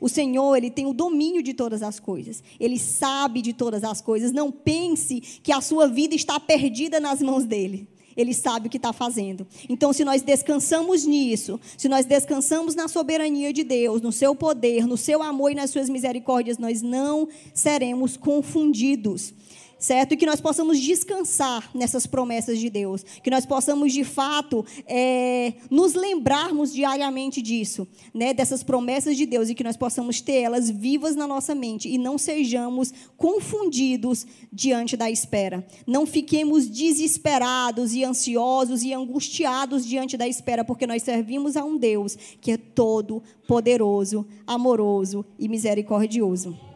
O 0.00 0.08
Senhor, 0.08 0.56
ele 0.56 0.70
tem 0.70 0.86
o 0.86 0.92
domínio 0.92 1.42
de 1.42 1.54
todas 1.54 1.82
as 1.82 1.98
coisas. 1.98 2.42
Ele 2.58 2.78
sabe 2.78 3.42
de 3.42 3.52
todas 3.52 3.84
as 3.84 4.00
coisas. 4.00 4.32
Não 4.32 4.50
pense 4.50 5.20
que 5.42 5.52
a 5.52 5.60
sua 5.60 5.86
vida 5.88 6.14
está 6.14 6.38
perdida 6.38 7.00
nas 7.00 7.20
mãos 7.20 7.44
dele. 7.44 7.88
Ele 8.16 8.34
sabe 8.34 8.66
o 8.66 8.70
que 8.70 8.78
está 8.78 8.92
fazendo. 8.92 9.46
Então, 9.68 9.92
se 9.92 10.04
nós 10.04 10.22
descansamos 10.22 11.06
nisso, 11.06 11.60
se 11.76 11.88
nós 11.88 12.04
descansamos 12.04 12.74
na 12.74 12.88
soberania 12.88 13.52
de 13.52 13.62
Deus, 13.62 14.02
no 14.02 14.10
seu 14.10 14.34
poder, 14.34 14.88
no 14.88 14.96
seu 14.96 15.22
amor 15.22 15.52
e 15.52 15.54
nas 15.54 15.70
suas 15.70 15.88
misericórdias, 15.88 16.58
nós 16.58 16.82
não 16.82 17.28
seremos 17.54 18.16
confundidos 18.16 19.32
certo? 19.78 20.12
E 20.12 20.16
que 20.16 20.26
nós 20.26 20.40
possamos 20.40 20.80
descansar 20.80 21.70
nessas 21.74 22.06
promessas 22.06 22.58
de 22.58 22.68
Deus, 22.68 23.04
que 23.22 23.30
nós 23.30 23.46
possamos 23.46 23.92
de 23.92 24.04
fato 24.04 24.64
é, 24.86 25.54
nos 25.70 25.94
lembrarmos 25.94 26.72
diariamente 26.72 27.40
disso, 27.40 27.86
né? 28.12 28.34
Dessas 28.34 28.62
promessas 28.62 29.16
de 29.16 29.24
Deus 29.24 29.48
e 29.48 29.54
que 29.54 29.64
nós 29.64 29.76
possamos 29.76 30.20
ter 30.20 30.42
elas 30.42 30.68
vivas 30.68 31.14
na 31.14 31.26
nossa 31.26 31.54
mente 31.54 31.88
e 31.88 31.96
não 31.96 32.18
sejamos 32.18 32.92
confundidos 33.16 34.26
diante 34.52 34.96
da 34.96 35.10
espera. 35.10 35.66
Não 35.86 36.06
fiquemos 36.06 36.68
desesperados 36.68 37.94
e 37.94 38.04
ansiosos 38.04 38.82
e 38.82 38.92
angustiados 38.92 39.86
diante 39.86 40.16
da 40.16 40.26
espera, 40.26 40.64
porque 40.64 40.86
nós 40.86 41.02
servimos 41.02 41.56
a 41.56 41.64
um 41.64 41.76
Deus 41.76 42.16
que 42.40 42.52
é 42.52 42.56
todo 42.56 43.22
poderoso, 43.46 44.26
amoroso 44.46 45.24
e 45.38 45.48
misericordioso. 45.48 46.67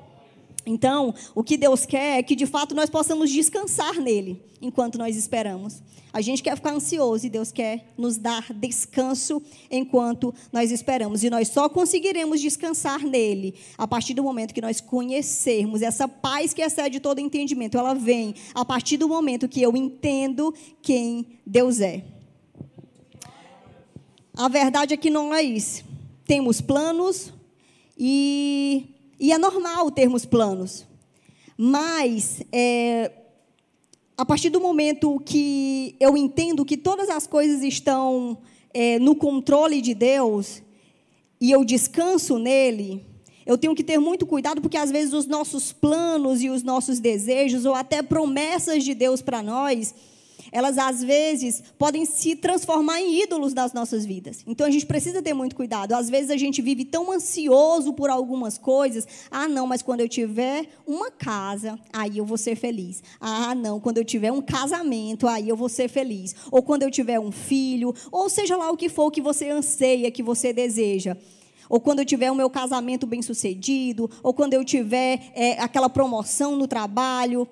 Então, 0.64 1.14
o 1.34 1.42
que 1.42 1.56
Deus 1.56 1.84
quer 1.84 2.18
é 2.18 2.22
que 2.22 2.36
de 2.36 2.46
fato 2.46 2.74
nós 2.74 2.88
possamos 2.88 3.30
descansar 3.30 3.94
nele 4.00 4.42
enquanto 4.60 4.96
nós 4.96 5.16
esperamos. 5.16 5.82
A 6.12 6.20
gente 6.20 6.42
quer 6.42 6.54
ficar 6.56 6.74
ansioso 6.74 7.26
e 7.26 7.30
Deus 7.30 7.50
quer 7.50 7.92
nos 7.96 8.18
dar 8.18 8.52
descanso 8.52 9.42
enquanto 9.70 10.32
nós 10.52 10.70
esperamos. 10.70 11.24
E 11.24 11.30
nós 11.30 11.48
só 11.48 11.68
conseguiremos 11.68 12.40
descansar 12.40 13.00
nele 13.00 13.54
a 13.78 13.88
partir 13.88 14.12
do 14.12 14.22
momento 14.22 14.52
que 14.52 14.60
nós 14.60 14.80
conhecermos 14.80 15.80
essa 15.80 16.06
paz 16.06 16.52
que 16.52 16.60
excede 16.60 17.00
todo 17.00 17.18
entendimento. 17.18 17.78
Ela 17.78 17.94
vem 17.94 18.34
a 18.54 18.64
partir 18.64 18.98
do 18.98 19.08
momento 19.08 19.48
que 19.48 19.62
eu 19.62 19.74
entendo 19.74 20.54
quem 20.82 21.38
Deus 21.46 21.80
é. 21.80 22.04
A 24.34 24.48
verdade 24.48 24.94
é 24.94 24.96
que 24.96 25.10
nós 25.10 25.82
temos 26.26 26.60
planos 26.60 27.32
e 27.98 28.92
e 29.22 29.30
é 29.30 29.38
normal 29.38 29.88
termos 29.92 30.24
planos. 30.24 30.84
Mas, 31.56 32.42
é, 32.50 33.12
a 34.18 34.24
partir 34.24 34.50
do 34.50 34.60
momento 34.60 35.22
que 35.24 35.94
eu 36.00 36.16
entendo 36.16 36.64
que 36.64 36.76
todas 36.76 37.08
as 37.08 37.24
coisas 37.24 37.62
estão 37.62 38.38
é, 38.74 38.98
no 38.98 39.14
controle 39.14 39.80
de 39.80 39.94
Deus, 39.94 40.60
e 41.40 41.52
eu 41.52 41.64
descanso 41.64 42.36
nele, 42.36 43.06
eu 43.46 43.56
tenho 43.56 43.76
que 43.76 43.84
ter 43.84 43.96
muito 43.96 44.26
cuidado, 44.26 44.60
porque 44.60 44.76
às 44.76 44.90
vezes 44.90 45.14
os 45.14 45.26
nossos 45.26 45.72
planos 45.72 46.42
e 46.42 46.50
os 46.50 46.64
nossos 46.64 46.98
desejos, 46.98 47.64
ou 47.64 47.76
até 47.76 48.02
promessas 48.02 48.82
de 48.82 48.92
Deus 48.92 49.22
para 49.22 49.40
nós, 49.40 49.94
elas 50.52 50.76
às 50.76 51.02
vezes 51.02 51.62
podem 51.78 52.04
se 52.04 52.36
transformar 52.36 53.00
em 53.00 53.22
ídolos 53.22 53.54
das 53.54 53.72
nossas 53.72 54.04
vidas. 54.04 54.44
Então 54.46 54.66
a 54.66 54.70
gente 54.70 54.86
precisa 54.86 55.22
ter 55.22 55.32
muito 55.32 55.56
cuidado. 55.56 55.94
Às 55.94 56.10
vezes 56.10 56.30
a 56.30 56.36
gente 56.36 56.60
vive 56.60 56.84
tão 56.84 57.10
ansioso 57.10 57.94
por 57.94 58.10
algumas 58.10 58.58
coisas. 58.58 59.08
Ah, 59.30 59.48
não, 59.48 59.66
mas 59.66 59.80
quando 59.80 60.00
eu 60.00 60.08
tiver 60.08 60.66
uma 60.86 61.10
casa, 61.10 61.78
aí 61.92 62.18
eu 62.18 62.26
vou 62.26 62.36
ser 62.36 62.54
feliz. 62.54 63.02
Ah, 63.18 63.54
não, 63.54 63.80
quando 63.80 63.98
eu 63.98 64.04
tiver 64.04 64.30
um 64.30 64.42
casamento, 64.42 65.26
aí 65.26 65.48
eu 65.48 65.56
vou 65.56 65.70
ser 65.70 65.88
feliz. 65.88 66.36
Ou 66.50 66.62
quando 66.62 66.82
eu 66.82 66.90
tiver 66.90 67.18
um 67.18 67.32
filho, 67.32 67.94
ou 68.10 68.28
seja 68.28 68.56
lá 68.56 68.70
o 68.70 68.76
que 68.76 68.90
for 68.90 69.10
que 69.10 69.22
você 69.22 69.48
anseia, 69.48 70.10
que 70.10 70.22
você 70.22 70.52
deseja 70.52 71.16
ou 71.68 71.80
quando 71.80 72.00
eu 72.00 72.04
tiver 72.04 72.30
o 72.30 72.34
meu 72.34 72.50
casamento 72.50 73.06
bem 73.06 73.22
sucedido, 73.22 74.10
ou 74.22 74.34
quando 74.34 74.52
eu 74.52 74.62
tiver 74.62 75.32
é, 75.34 75.52
aquela 75.52 75.88
promoção 75.88 76.54
no 76.54 76.68
trabalho. 76.68 77.48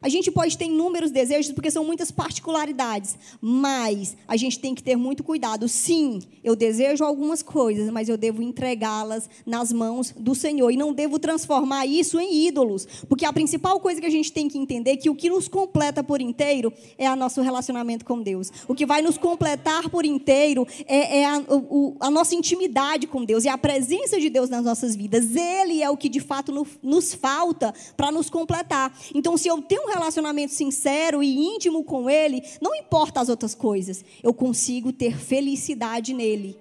A 0.00 0.08
gente 0.08 0.30
pode 0.30 0.56
ter 0.56 0.66
inúmeros 0.66 1.10
desejos, 1.10 1.50
porque 1.50 1.72
são 1.72 1.84
muitas 1.84 2.12
particularidades, 2.12 3.16
mas 3.40 4.16
a 4.28 4.36
gente 4.36 4.60
tem 4.60 4.72
que 4.72 4.82
ter 4.82 4.94
muito 4.94 5.24
cuidado. 5.24 5.66
Sim, 5.66 6.20
eu 6.44 6.54
desejo 6.54 7.02
algumas 7.02 7.42
coisas, 7.42 7.90
mas 7.90 8.08
eu 8.08 8.16
devo 8.16 8.40
entregá-las 8.40 9.28
nas 9.44 9.72
mãos 9.72 10.14
do 10.16 10.36
Senhor 10.36 10.70
e 10.70 10.76
não 10.76 10.92
devo 10.92 11.18
transformar 11.18 11.84
isso 11.84 12.20
em 12.20 12.46
ídolos, 12.46 12.86
porque 13.08 13.24
a 13.24 13.32
principal 13.32 13.80
coisa 13.80 14.00
que 14.00 14.06
a 14.06 14.10
gente 14.10 14.32
tem 14.32 14.48
que 14.48 14.56
entender 14.56 14.92
é 14.92 14.96
que 14.96 15.10
o 15.10 15.16
que 15.16 15.28
nos 15.28 15.48
completa 15.48 16.04
por 16.04 16.20
inteiro 16.20 16.72
é 16.96 17.10
o 17.10 17.16
nosso 17.16 17.40
relacionamento 17.40 18.04
com 18.04 18.22
Deus. 18.22 18.52
O 18.68 18.76
que 18.76 18.86
vai 18.86 19.02
nos 19.02 19.18
completar 19.18 19.90
por 19.90 20.04
inteiro 20.04 20.64
é, 20.86 21.22
é 21.22 21.26
a, 21.26 21.42
o, 21.48 21.96
a, 21.98 22.08
nossa 22.08 22.36
intimidade 22.36 23.08
com 23.08 23.24
Deus 23.24 23.44
e 23.44 23.48
a 23.48 23.58
presença 23.58 24.20
de 24.20 24.30
Deus 24.30 24.48
nas 24.48 24.64
nossas 24.64 24.94
vidas. 24.94 25.34
Ele 25.34 25.82
é 25.82 25.90
o 25.90 25.96
que 25.96 26.08
de 26.08 26.20
fato 26.20 26.52
no, 26.52 26.64
nos 26.82 27.14
falta 27.14 27.74
para 27.96 28.12
nos 28.12 28.30
completar. 28.30 28.96
Então, 29.12 29.36
se 29.36 29.48
eu 29.48 29.60
tenho 29.60 29.87
relacionamento 29.88 30.52
sincero 30.52 31.22
e 31.22 31.34
íntimo 31.34 31.84
com 31.84 32.08
Ele, 32.08 32.42
não 32.60 32.74
importa 32.74 33.20
as 33.20 33.28
outras 33.28 33.54
coisas, 33.54 34.04
eu 34.22 34.32
consigo 34.32 34.92
ter 34.92 35.16
felicidade 35.18 36.14
nele. 36.14 36.58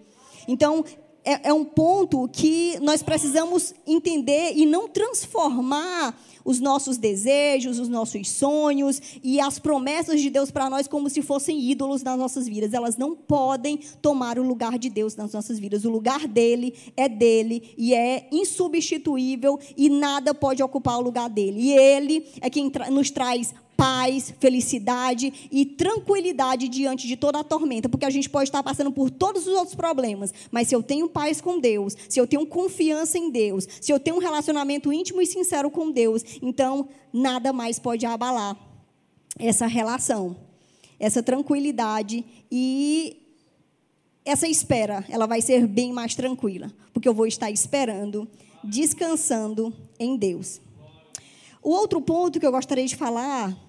Então, 0.48 0.84
é, 1.27 1.50
é 1.50 1.53
um 1.53 1.65
ponto 1.65 2.25
que 2.29 2.79
nós 2.79 3.03
precisamos 3.03 3.74
entender 3.86 4.53
e 4.55 4.65
não 4.65 4.88
transformar 4.88 6.17
os 6.46 6.62
nossos 6.62 6.98
desejos, 6.98 7.77
os 7.77 7.89
nossos 7.89 8.29
sonhos 8.29 9.01
e 9.22 9.38
as 9.38 9.60
promessas 9.60 10.22
de 10.22 10.29
Deus 10.29 10.50
para 10.50 10.69
nós 10.69 10.88
como 10.88 11.10
se 11.10 11.22
fossem 11.22 11.60
ídolos 11.60 12.01
nas 12.01 12.17
nossas 12.17 12.48
vidas. 12.48 12.74
Elas 12.74 12.96
não 12.96 13.13
podem 13.13 13.77
tomar 14.01 14.39
o 14.39 14.43
lugar 14.43 14.79
de 14.79 14.89
Deus 14.89 15.17
nas 15.17 15.34
nossas 15.34 15.60
vidas. 15.60 15.84
O 15.84 15.89
lugar 15.89 16.25
dele 16.25 16.74
é 16.96 17.10
dele 17.10 17.74
e 17.77 17.93
é 17.93 18.29
insubstituível 18.31 19.60
e 19.75 19.89
nada 19.89 20.34
pode 20.34 20.63
ocupar 20.63 20.98
o 20.98 21.01
lugar 21.01 21.29
dele. 21.29 21.60
E 21.60 21.74
ele 21.74 22.25
é 22.39 22.50
quem 22.50 22.72
nos 22.89 23.12
traz 23.12 23.53
paz, 23.77 24.34
felicidade 24.39 25.31
e 25.51 25.63
tranquilidade 25.63 26.67
diante 26.67 27.07
de 27.07 27.15
toda 27.15 27.39
a 27.39 27.43
tormenta, 27.43 27.88
porque 27.88 28.05
a 28.05 28.10
gente 28.10 28.27
pode 28.27 28.50
estar 28.50 28.63
passando 28.63 28.91
por 28.91 29.12
todos 29.12 29.46
os 29.46 29.53
outros 29.53 29.75
problemas, 29.75 30.34
mas 30.50 30.67
se 30.67 30.75
eu 30.75 30.81
tenho 30.81 31.07
paz 31.07 31.39
com 31.39 31.60
Deus, 31.60 31.96
se 32.10 32.19
eu 32.19 32.25
tenho 32.25 32.46
confiança 32.48 33.19
em 33.19 33.29
Deus, 33.29 33.67
se 33.79 33.93
eu 33.93 34.00
tenho 34.00 34.15
um 34.15 34.19
relacionamento 34.19 34.91
íntimo 34.91 35.22
e 35.22 35.27
sincero 35.27 35.69
com 35.69 35.91
Deus, 35.91 36.24
então 36.41 36.89
nada 37.13 37.53
mais 37.53 37.77
pode 37.77 38.03
abalar 38.05 38.57
essa 39.38 39.67
relação, 39.67 40.36
essa 41.00 41.22
tranquilidade 41.22 42.25
e 42.51 43.22
essa 44.25 44.48
espera, 44.48 45.05
ela 45.07 45.27
vai 45.27 45.39
ser 45.39 45.67
bem 45.67 45.93
mais 45.93 46.15
tranquila, 46.15 46.74
porque 46.91 47.07
eu 47.07 47.13
vou 47.13 47.27
estar 47.27 47.51
esperando, 47.51 48.27
descansando 48.63 49.72
em 50.00 50.17
Deus. 50.17 50.60
O 51.62 51.69
outro 51.69 52.01
ponto 52.01 52.39
que 52.39 52.46
eu 52.46 52.51
gostaria 52.51 52.86
de 52.86 52.96
falar 52.96 53.66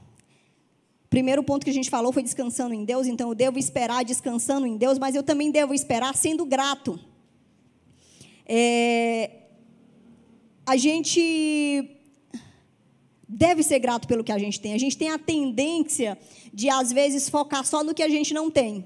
Primeiro 1.10 1.42
ponto 1.42 1.64
que 1.64 1.70
a 1.70 1.74
gente 1.74 1.88
falou 1.88 2.12
foi 2.12 2.22
descansando 2.22 2.74
em 2.74 2.84
Deus, 2.84 3.06
então 3.06 3.30
eu 3.30 3.34
devo 3.34 3.58
esperar 3.58 4.04
descansando 4.04 4.66
em 4.66 4.76
Deus, 4.76 4.98
mas 4.98 5.14
eu 5.14 5.22
também 5.22 5.50
devo 5.50 5.72
esperar 5.72 6.14
sendo 6.14 6.44
grato. 6.44 7.00
É, 8.46 9.30
a 10.66 10.76
gente 10.76 11.98
deve 13.26 13.62
ser 13.62 13.78
grato 13.78 14.06
pelo 14.06 14.22
que 14.22 14.32
a 14.32 14.38
gente 14.38 14.60
tem. 14.60 14.74
A 14.74 14.78
gente 14.78 14.98
tem 14.98 15.10
a 15.10 15.18
tendência 15.18 16.18
de, 16.52 16.68
às 16.68 16.92
vezes, 16.92 17.28
focar 17.28 17.64
só 17.64 17.82
no 17.82 17.94
que 17.94 18.02
a 18.02 18.08
gente 18.08 18.34
não 18.34 18.50
tem. 18.50 18.84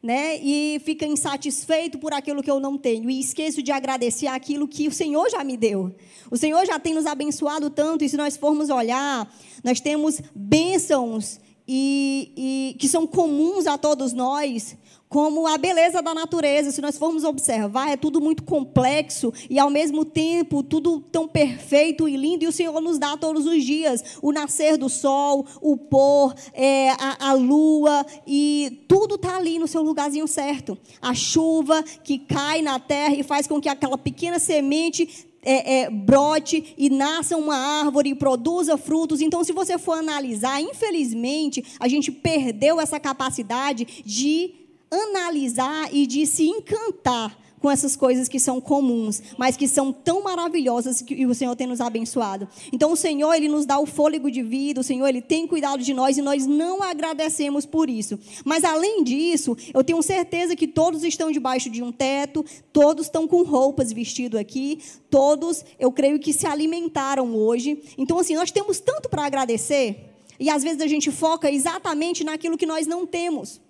Né? 0.00 0.38
E 0.40 0.80
fica 0.84 1.04
insatisfeito 1.04 1.98
por 1.98 2.12
aquilo 2.12 2.40
que 2.40 2.50
eu 2.50 2.60
não 2.60 2.78
tenho. 2.78 3.10
E 3.10 3.18
esqueço 3.18 3.60
de 3.62 3.72
agradecer 3.72 4.28
aquilo 4.28 4.68
que 4.68 4.86
o 4.86 4.92
Senhor 4.92 5.28
já 5.28 5.42
me 5.42 5.56
deu. 5.56 5.92
O 6.30 6.36
Senhor 6.36 6.64
já 6.64 6.78
tem 6.78 6.94
nos 6.94 7.06
abençoado 7.06 7.68
tanto, 7.68 8.04
e 8.04 8.08
se 8.08 8.16
nós 8.16 8.36
formos 8.36 8.70
olhar, 8.70 9.32
nós 9.64 9.80
temos 9.80 10.20
bênçãos 10.34 11.40
e, 11.68 12.32
e, 12.34 12.76
que 12.78 12.88
são 12.88 13.06
comuns 13.06 13.66
a 13.66 13.76
todos 13.76 14.14
nós, 14.14 14.74
como 15.08 15.46
a 15.46 15.58
beleza 15.58 16.00
da 16.00 16.14
natureza. 16.14 16.70
Se 16.70 16.80
nós 16.80 16.96
formos 16.96 17.24
observar, 17.24 17.90
é 17.90 17.96
tudo 17.96 18.20
muito 18.20 18.42
complexo 18.42 19.32
e, 19.50 19.58
ao 19.58 19.68
mesmo 19.68 20.04
tempo, 20.04 20.62
tudo 20.62 21.00
tão 21.00 21.28
perfeito 21.28 22.08
e 22.08 22.16
lindo. 22.16 22.44
E 22.44 22.48
o 22.48 22.52
Senhor 22.52 22.80
nos 22.80 22.98
dá 22.98 23.16
todos 23.16 23.46
os 23.46 23.62
dias 23.62 24.18
o 24.22 24.32
nascer 24.32 24.78
do 24.78 24.88
sol, 24.88 25.46
o 25.60 25.76
pôr, 25.76 26.34
é, 26.54 26.90
a, 26.92 27.30
a 27.30 27.32
lua, 27.34 28.04
e 28.26 28.84
tudo 28.88 29.16
está 29.16 29.36
ali 29.36 29.58
no 29.58 29.68
seu 29.68 29.82
lugarzinho 29.82 30.26
certo. 30.26 30.76
A 31.00 31.14
chuva 31.14 31.82
que 31.82 32.18
cai 32.18 32.62
na 32.62 32.78
terra 32.78 33.14
e 33.14 33.22
faz 33.22 33.46
com 33.46 33.60
que 33.60 33.68
aquela 33.68 33.98
pequena 33.98 34.38
semente 34.38 35.27
é, 35.42 35.80
é, 35.80 35.90
brote 35.90 36.74
e 36.76 36.90
nasça 36.90 37.36
uma 37.36 37.56
árvore 37.56 38.10
e 38.10 38.14
produza 38.14 38.76
frutos. 38.76 39.20
Então, 39.20 39.44
se 39.44 39.52
você 39.52 39.78
for 39.78 39.98
analisar, 39.98 40.60
infelizmente, 40.60 41.64
a 41.78 41.88
gente 41.88 42.10
perdeu 42.10 42.80
essa 42.80 42.98
capacidade 42.98 44.02
de 44.04 44.54
analisar 44.90 45.92
e 45.92 46.06
de 46.06 46.26
se 46.26 46.44
encantar 46.44 47.36
com 47.60 47.70
essas 47.70 47.96
coisas 47.96 48.28
que 48.28 48.38
são 48.38 48.60
comuns, 48.60 49.22
mas 49.36 49.56
que 49.56 49.66
são 49.66 49.92
tão 49.92 50.22
maravilhosas 50.22 51.02
que 51.02 51.26
o 51.26 51.34
Senhor 51.34 51.54
tem 51.56 51.66
nos 51.66 51.80
abençoado. 51.80 52.48
Então 52.72 52.92
o 52.92 52.96
Senhor, 52.96 53.32
ele 53.34 53.48
nos 53.48 53.66
dá 53.66 53.78
o 53.78 53.86
fôlego 53.86 54.30
de 54.30 54.42
vida, 54.42 54.80
o 54.80 54.84
Senhor, 54.84 55.06
ele 55.06 55.20
tem 55.20 55.46
cuidado 55.46 55.82
de 55.82 55.92
nós 55.92 56.16
e 56.18 56.22
nós 56.22 56.46
não 56.46 56.82
agradecemos 56.82 57.66
por 57.66 57.90
isso. 57.90 58.18
Mas 58.44 58.64
além 58.64 59.02
disso, 59.02 59.56
eu 59.74 59.82
tenho 59.84 60.02
certeza 60.02 60.56
que 60.56 60.66
todos 60.66 61.04
estão 61.04 61.30
debaixo 61.30 61.70
de 61.70 61.82
um 61.82 61.92
teto, 61.92 62.44
todos 62.72 63.06
estão 63.06 63.26
com 63.26 63.42
roupas 63.42 63.92
vestido 63.92 64.38
aqui, 64.38 64.80
todos, 65.10 65.64
eu 65.78 65.90
creio 65.90 66.18
que 66.18 66.32
se 66.32 66.46
alimentaram 66.46 67.34
hoje. 67.34 67.82
Então 67.96 68.18
assim, 68.18 68.34
nós 68.34 68.50
temos 68.50 68.80
tanto 68.80 69.08
para 69.08 69.24
agradecer, 69.24 70.14
e 70.40 70.48
às 70.48 70.62
vezes 70.62 70.80
a 70.80 70.86
gente 70.86 71.10
foca 71.10 71.50
exatamente 71.50 72.22
naquilo 72.22 72.56
que 72.56 72.66
nós 72.66 72.86
não 72.86 73.06
temos. 73.06 73.60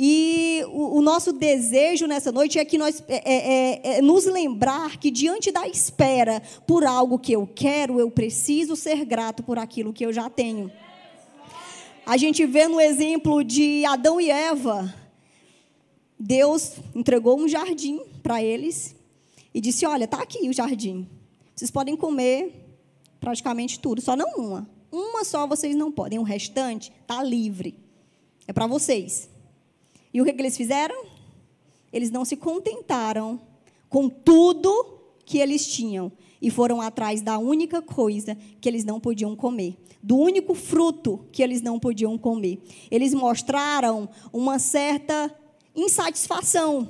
E 0.00 0.62
o, 0.68 0.98
o, 0.98 1.02
nosso 1.02 1.32
desejo 1.32 2.06
nessa 2.06 2.30
noite 2.30 2.56
é 2.56 2.64
que 2.64 2.78
nós 2.78 3.02
é, 3.08 3.16
é, 3.16 3.34
é, 3.34 3.98
é, 3.98 4.00
nos 4.00 4.26
lembrar 4.26 4.96
que 4.96 5.10
diante 5.10 5.50
da 5.50 5.66
espera 5.66 6.40
por 6.68 6.84
algo 6.84 7.18
que 7.18 7.32
eu 7.32 7.48
quero, 7.52 7.98
eu 7.98 8.08
preciso 8.08 8.76
ser 8.76 9.04
grato 9.04 9.42
por 9.42 9.58
aquilo 9.58 9.92
que 9.92 10.06
eu 10.06 10.12
já 10.12 10.30
tenho. 10.30 10.70
A 12.06 12.16
gente 12.16 12.46
vê 12.46 12.68
no 12.68 12.80
exemplo 12.80 13.42
de 13.42 13.84
Adão 13.86 14.20
e 14.20 14.30
Eva, 14.30 14.94
Deus 16.16 16.74
entregou 16.94 17.36
um 17.36 17.48
jardim 17.48 18.00
para 18.22 18.40
eles 18.40 18.94
e 19.52 19.60
disse: 19.60 19.84
Olha, 19.84 20.04
está 20.04 20.22
aqui 20.22 20.48
o 20.48 20.52
jardim. 20.52 21.08
Vocês 21.56 21.72
podem 21.72 21.96
comer 21.96 22.54
praticamente 23.18 23.80
tudo, 23.80 24.00
só 24.00 24.14
não 24.14 24.28
uma. 24.36 24.70
Uma 24.92 25.24
só 25.24 25.44
vocês 25.44 25.74
não 25.74 25.90
podem, 25.90 26.20
o 26.20 26.22
restante 26.22 26.92
está 27.02 27.20
livre. 27.20 27.74
É 28.46 28.52
para 28.52 28.68
vocês. 28.68 29.28
E 30.18 30.20
o 30.20 30.24
que, 30.24 30.32
que 30.32 30.42
eles 30.42 30.56
fizeram? 30.56 31.04
Eles 31.92 32.10
não 32.10 32.24
se 32.24 32.36
contentaram 32.36 33.40
com 33.88 34.08
tudo 34.08 34.98
que 35.24 35.38
eles 35.38 35.64
tinham 35.64 36.10
e 36.42 36.50
foram 36.50 36.80
atrás 36.80 37.22
da 37.22 37.38
única 37.38 37.80
coisa 37.80 38.36
que 38.60 38.68
eles 38.68 38.82
não 38.84 38.98
podiam 38.98 39.36
comer, 39.36 39.76
do 40.02 40.16
único 40.16 40.56
fruto 40.56 41.24
que 41.30 41.40
eles 41.40 41.62
não 41.62 41.78
podiam 41.78 42.18
comer. 42.18 42.58
Eles 42.90 43.14
mostraram 43.14 44.08
uma 44.32 44.58
certa 44.58 45.32
insatisfação 45.72 46.88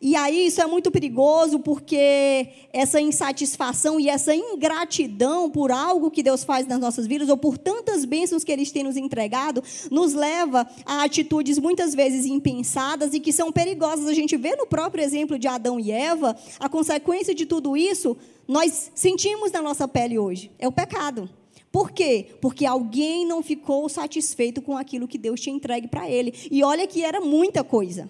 e 0.00 0.14
aí 0.14 0.46
isso 0.46 0.60
é 0.60 0.66
muito 0.66 0.90
perigoso 0.90 1.58
porque 1.58 2.48
essa 2.72 3.00
insatisfação 3.00 3.98
e 3.98 4.08
essa 4.08 4.34
ingratidão 4.34 5.50
por 5.50 5.70
algo 5.70 6.10
que 6.10 6.22
Deus 6.22 6.44
faz 6.44 6.66
nas 6.66 6.78
nossas 6.78 7.06
vidas 7.06 7.28
ou 7.28 7.36
por 7.36 7.56
tantas 7.56 8.04
bênçãos 8.04 8.44
que 8.44 8.52
Ele 8.52 8.66
tem 8.66 8.82
nos 8.82 8.96
entregado, 8.96 9.62
nos 9.90 10.12
leva 10.12 10.66
a 10.84 11.04
atitudes 11.04 11.58
muitas 11.58 11.94
vezes 11.94 12.26
impensadas 12.26 13.14
e 13.14 13.20
que 13.20 13.32
são 13.32 13.50
perigosas. 13.50 14.06
A 14.06 14.14
gente 14.14 14.36
vê 14.36 14.54
no 14.56 14.66
próprio 14.66 15.02
exemplo 15.02 15.38
de 15.38 15.46
Adão 15.46 15.80
e 15.80 15.90
Eva, 15.90 16.36
a 16.58 16.68
consequência 16.68 17.34
de 17.34 17.46
tudo 17.46 17.76
isso, 17.76 18.16
nós 18.46 18.90
sentimos 18.94 19.50
na 19.52 19.62
nossa 19.62 19.88
pele 19.88 20.18
hoje. 20.18 20.50
É 20.58 20.68
o 20.68 20.72
pecado. 20.72 21.28
Por 21.72 21.90
quê? 21.90 22.28
Porque 22.40 22.64
alguém 22.64 23.26
não 23.26 23.42
ficou 23.42 23.88
satisfeito 23.88 24.62
com 24.62 24.76
aquilo 24.76 25.08
que 25.08 25.18
Deus 25.18 25.40
tinha 25.40 25.54
entregue 25.54 25.88
para 25.88 26.08
ele. 26.08 26.32
E 26.50 26.62
olha 26.64 26.86
que 26.86 27.02
era 27.02 27.20
muita 27.20 27.62
coisa. 27.62 28.08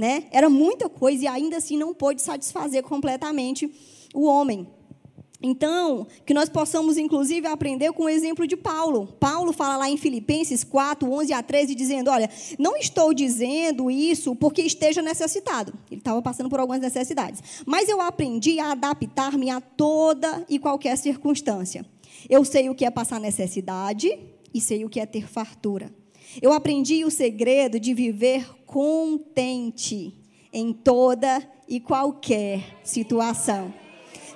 Né? 0.00 0.24
Era 0.32 0.48
muita 0.48 0.88
coisa 0.88 1.24
e 1.24 1.26
ainda 1.28 1.58
assim 1.58 1.76
não 1.76 1.92
pôde 1.92 2.22
satisfazer 2.22 2.82
completamente 2.82 3.70
o 4.14 4.24
homem. 4.24 4.66
Então, 5.42 6.06
que 6.26 6.34
nós 6.34 6.50
possamos, 6.50 6.98
inclusive, 6.98 7.46
aprender 7.46 7.92
com 7.92 8.04
o 8.04 8.08
exemplo 8.08 8.46
de 8.46 8.56
Paulo. 8.56 9.06
Paulo 9.18 9.52
fala 9.52 9.76
lá 9.76 9.90
em 9.90 9.96
Filipenses 9.96 10.64
4, 10.64 11.10
11 11.10 11.32
a 11.32 11.42
13, 11.42 11.74
dizendo: 11.74 12.10
Olha, 12.10 12.28
não 12.58 12.76
estou 12.76 13.14
dizendo 13.14 13.90
isso 13.90 14.34
porque 14.36 14.62
esteja 14.62 15.00
necessitado. 15.00 15.72
Ele 15.90 16.00
estava 16.00 16.20
passando 16.20 16.50
por 16.50 16.60
algumas 16.60 16.82
necessidades. 16.82 17.42
Mas 17.64 17.88
eu 17.88 18.00
aprendi 18.00 18.58
a 18.58 18.72
adaptar-me 18.72 19.48
a 19.48 19.60
toda 19.60 20.44
e 20.48 20.58
qualquer 20.58 20.96
circunstância. 20.96 21.86
Eu 22.28 22.44
sei 22.44 22.68
o 22.68 22.74
que 22.74 22.84
é 22.84 22.90
passar 22.90 23.18
necessidade 23.18 24.18
e 24.52 24.60
sei 24.60 24.84
o 24.84 24.90
que 24.90 25.00
é 25.00 25.06
ter 25.06 25.26
fartura. 25.26 25.90
Eu 26.40 26.52
aprendi 26.52 27.04
o 27.04 27.10
segredo 27.10 27.80
de 27.80 27.92
viver 27.92 28.46
contente 28.70 30.16
em 30.52 30.72
toda 30.72 31.42
e 31.68 31.80
qualquer 31.80 32.78
situação. 32.84 33.74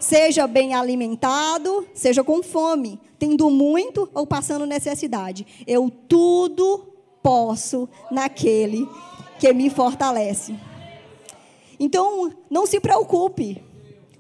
Seja 0.00 0.49
bem 0.49 0.75
alimentado, 0.75 1.87
seja 1.95 2.25
com 2.25 2.43
fome, 2.43 3.00
tendo 3.17 3.49
muito 3.49 4.11
ou 4.12 4.26
passando 4.26 4.67
necessidade. 4.67 5.47
Eu 5.64 5.88
tudo 5.88 6.85
posso 7.23 7.88
naquele 8.11 8.88
que 9.38 9.53
me 9.53 9.71
fortalece. 9.71 10.57
Então, 11.79 12.33
não 12.50 12.67
se 12.67 12.81
preocupe 12.81 13.62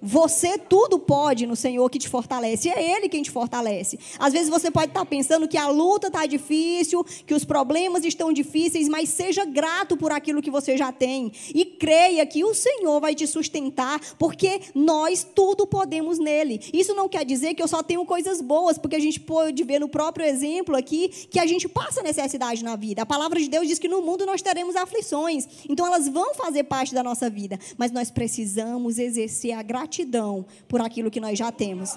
você 0.04 0.58
tudo 0.58 0.98
pode 0.98 1.46
no 1.46 1.56
Senhor 1.56 1.88
que 1.88 1.98
te 1.98 2.10
fortalece. 2.10 2.68
É 2.68 2.96
Ele 2.96 3.08
quem 3.08 3.22
te 3.22 3.30
fortalece. 3.30 3.98
Às 4.18 4.34
vezes 4.34 4.50
você 4.50 4.70
pode 4.70 4.88
estar 4.88 5.06
pensando 5.06 5.48
que 5.48 5.56
a 5.56 5.68
luta 5.68 6.08
está 6.08 6.26
difícil, 6.26 7.02
que 7.26 7.32
os 7.32 7.42
problemas 7.42 8.04
estão 8.04 8.30
difíceis, 8.30 8.86
mas 8.86 9.08
seja 9.08 9.46
grato 9.46 9.96
por 9.96 10.12
aquilo 10.12 10.42
que 10.42 10.50
você 10.50 10.76
já 10.76 10.92
tem. 10.92 11.32
E 11.54 11.64
creia 11.64 12.26
que 12.26 12.44
o 12.44 12.52
Senhor 12.52 13.00
vai 13.00 13.14
te 13.14 13.26
sustentar, 13.26 13.98
porque 14.18 14.60
nós 14.74 15.26
tudo 15.34 15.66
podemos 15.66 16.18
nele. 16.18 16.60
Isso 16.70 16.94
não 16.94 17.08
quer 17.08 17.24
dizer 17.24 17.54
que 17.54 17.62
eu 17.62 17.68
só 17.68 17.82
tenho 17.82 18.04
coisas 18.04 18.42
boas, 18.42 18.76
porque 18.76 18.96
a 18.96 19.00
gente 19.00 19.18
pode 19.18 19.64
ver 19.64 19.78
no 19.78 19.88
próprio 19.88 20.26
exemplo 20.26 20.76
aqui 20.76 21.08
que 21.30 21.38
a 21.38 21.46
gente 21.46 21.66
passa 21.66 22.02
necessidade 22.02 22.62
na 22.62 22.76
vida. 22.76 23.00
A 23.00 23.06
palavra 23.06 23.40
de 23.40 23.48
Deus 23.48 23.66
diz 23.66 23.78
que 23.78 23.88
no 23.88 24.02
mundo 24.02 24.26
nós 24.26 24.42
teremos 24.42 24.76
aflições. 24.76 25.48
Então 25.66 25.86
elas 25.86 26.08
vão 26.08 26.34
fazer 26.34 26.64
parte 26.64 26.94
da 26.94 27.02
nossa 27.02 27.30
vida. 27.30 27.58
Mas 27.78 27.90
nós 27.90 28.10
precisamos 28.10 28.98
exercer 28.98 29.52
a 29.52 29.62
gratidão 29.62 29.93
gratidão 29.94 30.44
por 30.66 30.80
aquilo 30.80 31.10
que 31.10 31.20
nós 31.20 31.38
já 31.38 31.52
temos. 31.52 31.96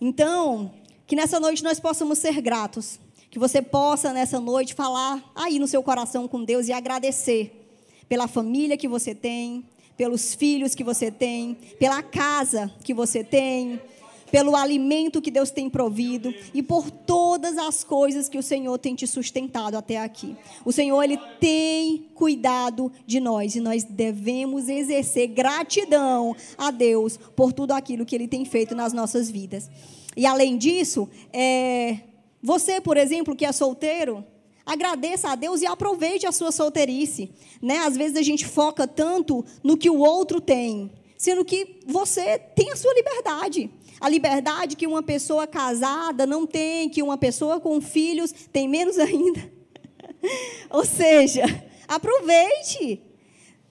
Então, 0.00 0.72
que 1.06 1.16
nessa 1.16 1.40
noite 1.40 1.64
nós 1.64 1.80
possamos 1.80 2.18
ser 2.18 2.40
gratos. 2.40 3.00
Que 3.30 3.38
você 3.38 3.60
possa 3.60 4.12
nessa 4.12 4.40
noite 4.40 4.74
falar 4.74 5.22
aí 5.34 5.58
no 5.58 5.66
seu 5.66 5.82
coração 5.82 6.28
com 6.28 6.44
Deus 6.44 6.68
e 6.68 6.72
agradecer 6.72 7.52
pela 8.08 8.28
família 8.28 8.76
que 8.76 8.88
você 8.88 9.14
tem, 9.14 9.64
pelos 9.96 10.34
filhos 10.34 10.74
que 10.74 10.84
você 10.84 11.10
tem, 11.10 11.54
pela 11.78 12.02
casa 12.02 12.72
que 12.82 12.94
você 12.94 13.22
tem, 13.22 13.80
pelo 14.30 14.56
alimento 14.56 15.20
que 15.20 15.30
Deus 15.30 15.50
tem 15.50 15.68
provido 15.68 16.34
e 16.52 16.62
por 16.62 16.90
todas 16.90 17.56
as 17.58 17.82
coisas 17.82 18.28
que 18.28 18.38
o 18.38 18.42
Senhor 18.42 18.78
tem 18.78 18.94
te 18.94 19.06
sustentado 19.06 19.76
até 19.76 19.98
aqui. 19.98 20.36
O 20.64 20.72
Senhor 20.72 21.02
ele 21.02 21.18
tem 21.40 22.08
cuidado 22.14 22.92
de 23.06 23.20
nós 23.20 23.54
e 23.54 23.60
nós 23.60 23.84
devemos 23.84 24.68
exercer 24.68 25.28
gratidão 25.28 26.34
a 26.56 26.70
Deus 26.70 27.18
por 27.36 27.52
tudo 27.52 27.72
aquilo 27.72 28.04
que 28.04 28.14
ele 28.14 28.28
tem 28.28 28.44
feito 28.44 28.74
nas 28.74 28.92
nossas 28.92 29.30
vidas. 29.30 29.70
E 30.16 30.26
além 30.26 30.56
disso, 30.56 31.08
é, 31.32 32.00
você, 32.42 32.80
por 32.80 32.96
exemplo, 32.96 33.36
que 33.36 33.44
é 33.44 33.52
solteiro, 33.52 34.24
agradeça 34.64 35.30
a 35.30 35.34
Deus 35.34 35.62
e 35.62 35.66
aproveite 35.66 36.26
a 36.26 36.32
sua 36.32 36.52
solteirice. 36.52 37.30
Né? 37.62 37.78
Às 37.78 37.96
vezes 37.96 38.16
a 38.16 38.22
gente 38.22 38.46
foca 38.46 38.86
tanto 38.86 39.44
no 39.62 39.76
que 39.76 39.88
o 39.88 39.98
outro 39.98 40.40
tem, 40.40 40.90
sendo 41.18 41.44
que 41.44 41.80
você 41.84 42.38
tem 42.38 42.70
a 42.70 42.76
sua 42.76 42.94
liberdade. 42.94 43.68
A 44.00 44.08
liberdade 44.08 44.76
que 44.76 44.86
uma 44.86 45.02
pessoa 45.02 45.48
casada 45.48 46.24
não 46.24 46.46
tem, 46.46 46.88
que 46.88 47.02
uma 47.02 47.18
pessoa 47.18 47.58
com 47.58 47.80
filhos 47.80 48.32
tem 48.52 48.68
menos 48.68 48.96
ainda. 49.00 49.52
Ou 50.70 50.84
seja, 50.84 51.42
aproveite. 51.88 53.02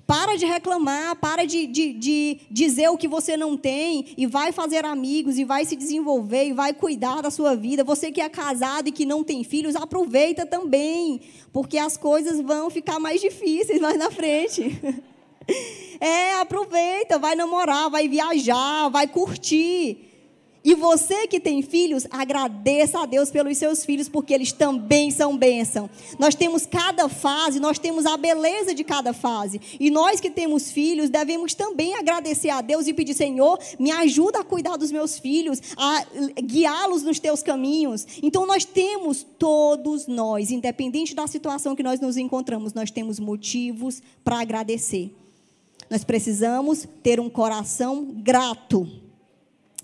Para 0.05 0.38
de 0.38 0.45
reclamar, 0.45 1.17
para 1.17 1.43
de, 1.43 1.67
de, 1.67 1.91
de, 1.91 2.39
dizer 2.49 2.88
o 2.88 2.97
que 2.97 3.10
você 3.10 3.36
não 3.36 3.57
tem 3.57 4.13
e 4.17 4.25
vai 4.25 4.53
fazer 4.53 4.86
amigos 4.86 5.38
e 5.38 5.43
vai 5.43 5.65
se 5.65 5.75
desenvolver 5.75 6.45
e 6.45 6.53
vai 6.53 6.73
cuidar 6.73 7.21
da 7.21 7.29
sua 7.29 7.57
vida. 7.57 7.83
Você 7.83 8.10
que 8.10 8.21
é 8.21 8.29
casado 8.29 8.88
e 8.88 8.91
que 8.93 9.05
não 9.05 9.21
tem 9.21 9.43
filhos, 9.43 9.75
aproveita 9.75 10.45
também, 10.45 11.19
porque 11.51 11.77
as 11.77 11.97
coisas 11.97 12.39
vão 12.39 12.69
ficar 12.69 12.99
mais 12.99 13.19
difíceis 13.19 13.81
mais 13.81 13.97
na 13.97 14.10
frente. 14.10 14.79
É, 15.99 16.36
aproveita, 16.36 17.17
vai 17.17 17.36
namorar, 17.36 17.89
vai 17.89 18.07
viajar, 18.07 18.88
vai 18.89 19.07
curtir. 19.07 20.07
E 20.67 20.75
você 20.75 21.27
que 21.27 21.39
tem 21.39 21.62
filhos, 21.62 22.05
agradeça 22.12 22.99
a 22.99 23.05
Deus 23.05 23.31
pelos 23.31 23.57
seus 23.57 23.86
filhos, 23.86 24.10
porque 24.10 24.33
eles 24.33 24.51
também 24.51 25.10
são 25.10 25.38
bênção. 25.38 25.89
Nós 26.19 26.36
temos 26.36 26.65
cada 26.65 27.07
fase, 27.07 27.57
nós 27.57 27.79
temos 27.79 28.05
a 28.05 28.17
beleza 28.17 28.75
de 28.75 28.83
cada 28.83 29.13
fase. 29.13 29.62
E 29.79 29.89
nós 29.89 30.19
que 30.19 30.29
temos 30.29 30.69
filhos, 30.69 31.10
devemos 31.10 31.53
também 31.53 31.95
agradecer 31.95 32.49
a 32.49 32.60
Deus 32.60 32.86
e 32.86 32.93
pedir: 32.93 33.13
Senhor, 33.13 33.57
me 33.79 33.91
ajuda 33.91 34.39
a 34.39 34.43
cuidar 34.43 34.75
dos 34.75 34.91
meus 34.91 35.17
filhos, 35.17 35.62
a 35.77 36.05
guiá-los 36.41 37.01
nos 37.01 37.17
teus 37.17 37.41
caminhos. 37.41 38.05
Então 38.21 38.45
nós 38.45 38.65
temos, 38.65 39.25
todos 39.39 40.05
nós, 40.05 40.51
independente 40.51 41.15
da 41.15 41.27
situação 41.27 41.77
que 41.77 41.83
nós 41.83 42.01
nos 42.01 42.17
encontramos, 42.17 42.73
nós 42.73 42.91
temos 42.91 43.21
motivos 43.21 44.01
para 44.21 44.41
agradecer. 44.41 45.15
Nós 45.89 46.04
precisamos 46.04 46.88
ter 47.02 47.19
um 47.19 47.30
coração 47.30 48.06
grato 48.17 48.88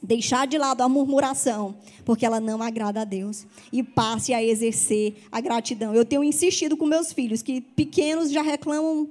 deixar 0.03 0.45
de 0.45 0.57
lado 0.57 0.81
a 0.81 0.89
murmuração, 0.89 1.75
porque 2.03 2.25
ela 2.25 2.41
não 2.41 2.61
agrada 2.61 3.01
a 3.01 3.05
Deus, 3.05 3.47
e 3.71 3.81
passe 3.81 4.33
a 4.33 4.43
exercer 4.43 5.15
a 5.31 5.39
gratidão. 5.39 5.95
Eu 5.95 6.03
tenho 6.03 6.23
insistido 6.23 6.75
com 6.75 6.85
meus 6.85 7.13
filhos, 7.13 7.41
que 7.41 7.61
pequenos 7.61 8.29
já 8.29 8.41
reclamam 8.41 9.09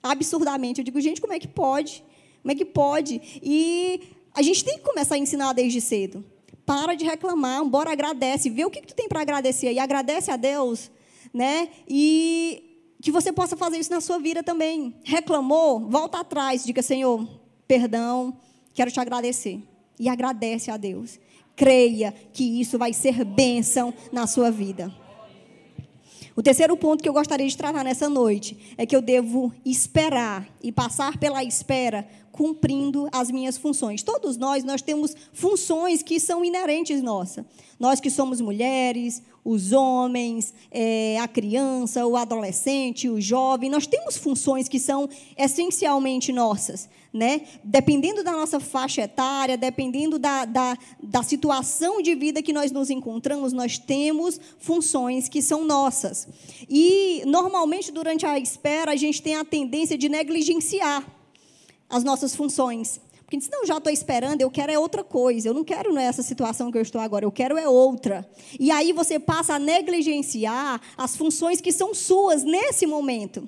absurdamente. 0.00 0.80
Eu 0.80 0.84
digo, 0.84 1.00
gente, 1.00 1.20
como 1.20 1.32
é 1.32 1.40
que 1.40 1.48
pode? 1.48 2.04
Como 2.40 2.52
é 2.52 2.54
que 2.54 2.64
pode? 2.64 3.20
E 3.42 4.00
a 4.32 4.40
gente 4.40 4.64
tem 4.64 4.78
que 4.78 4.84
começar 4.84 5.16
a 5.16 5.18
ensinar 5.18 5.52
desde 5.52 5.80
cedo. 5.80 6.24
Para 6.64 6.94
de 6.94 7.04
reclamar, 7.04 7.64
bora 7.64 7.90
agradece, 7.90 8.48
vê 8.48 8.64
o 8.64 8.70
que, 8.70 8.80
que 8.80 8.86
tu 8.86 8.94
tem 8.94 9.08
para 9.08 9.22
agradecer 9.22 9.72
e 9.72 9.78
agradece 9.80 10.30
a 10.30 10.36
Deus, 10.36 10.88
né? 11.34 11.68
E 11.88 12.67
que 13.00 13.12
você 13.12 13.32
possa 13.32 13.56
fazer 13.56 13.78
isso 13.78 13.90
na 13.90 14.00
sua 14.00 14.18
vida 14.18 14.42
também. 14.42 14.94
Reclamou, 15.04 15.80
volta 15.88 16.20
atrás, 16.20 16.64
diga, 16.64 16.82
Senhor, 16.82 17.26
perdão, 17.66 18.36
quero 18.74 18.90
te 18.90 18.98
agradecer 19.00 19.62
e 19.98 20.08
agradece 20.08 20.70
a 20.70 20.76
Deus. 20.76 21.18
Creia 21.54 22.12
que 22.32 22.60
isso 22.60 22.78
vai 22.78 22.92
ser 22.92 23.24
bênção 23.24 23.92
na 24.12 24.26
sua 24.26 24.50
vida. 24.50 24.92
O 26.38 26.42
terceiro 26.42 26.76
ponto 26.76 27.02
que 27.02 27.08
eu 27.08 27.12
gostaria 27.12 27.48
de 27.48 27.56
tratar 27.56 27.82
nessa 27.82 28.08
noite 28.08 28.56
é 28.78 28.86
que 28.86 28.94
eu 28.94 29.02
devo 29.02 29.52
esperar 29.64 30.48
e 30.62 30.70
passar 30.70 31.18
pela 31.18 31.42
espera 31.42 32.08
cumprindo 32.30 33.08
as 33.10 33.28
minhas 33.28 33.58
funções. 33.58 34.04
Todos 34.04 34.36
nós, 34.36 34.62
nós 34.62 34.80
temos 34.80 35.16
funções 35.32 36.00
que 36.00 36.20
são 36.20 36.44
inerentes 36.44 37.02
nossa. 37.02 37.44
Nós 37.80 37.98
que 37.98 38.08
somos 38.08 38.40
mulheres, 38.40 39.20
os 39.48 39.72
homens, 39.72 40.52
é, 40.70 41.18
a 41.18 41.26
criança, 41.26 42.06
o 42.06 42.18
adolescente, 42.18 43.08
o 43.08 43.18
jovem, 43.18 43.70
nós 43.70 43.86
temos 43.86 44.18
funções 44.18 44.68
que 44.68 44.78
são 44.78 45.08
essencialmente 45.38 46.30
nossas. 46.32 46.86
Né? 47.10 47.40
Dependendo 47.64 48.22
da 48.22 48.32
nossa 48.32 48.60
faixa 48.60 49.00
etária, 49.00 49.56
dependendo 49.56 50.18
da, 50.18 50.44
da, 50.44 50.76
da 51.02 51.22
situação 51.22 52.02
de 52.02 52.14
vida 52.14 52.42
que 52.42 52.52
nós 52.52 52.70
nos 52.70 52.90
encontramos, 52.90 53.54
nós 53.54 53.78
temos 53.78 54.38
funções 54.58 55.30
que 55.30 55.40
são 55.40 55.64
nossas. 55.64 56.28
E, 56.68 57.22
normalmente, 57.24 57.90
durante 57.90 58.26
a 58.26 58.38
espera, 58.38 58.92
a 58.92 58.96
gente 58.96 59.22
tem 59.22 59.34
a 59.34 59.46
tendência 59.46 59.96
de 59.96 60.10
negligenciar 60.10 61.02
as 61.88 62.04
nossas 62.04 62.36
funções. 62.36 63.00
Porque 63.28 63.36
diz, 63.36 63.50
não, 63.50 63.66
já 63.66 63.76
estou 63.76 63.92
esperando, 63.92 64.40
eu 64.40 64.50
quero 64.50 64.72
é 64.72 64.78
outra 64.78 65.04
coisa. 65.04 65.50
Eu 65.50 65.52
não 65.52 65.62
quero 65.62 65.92
nessa 65.92 66.22
situação 66.22 66.72
que 66.72 66.78
eu 66.78 66.82
estou 66.82 66.98
agora, 66.98 67.26
eu 67.26 67.30
quero 67.30 67.58
é 67.58 67.68
outra. 67.68 68.26
E 68.58 68.70
aí 68.70 68.90
você 68.90 69.18
passa 69.18 69.52
a 69.52 69.58
negligenciar 69.58 70.80
as 70.96 71.14
funções 71.14 71.60
que 71.60 71.70
são 71.70 71.94
suas 71.94 72.42
nesse 72.42 72.86
momento. 72.86 73.46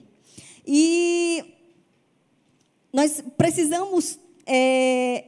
E 0.67 1.43
nós 2.93 3.25
precisamos 3.39 4.19
é, 4.45 5.25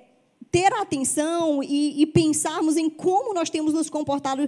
ter 0.50 0.70
atenção 0.74 1.62
e, 1.62 2.02
e 2.02 2.04
pensarmos 2.04 2.76
em 2.76 2.90
como 2.90 3.32
nós 3.32 3.48
temos 3.48 3.72
nos 3.72 3.88
comportado 3.88 4.46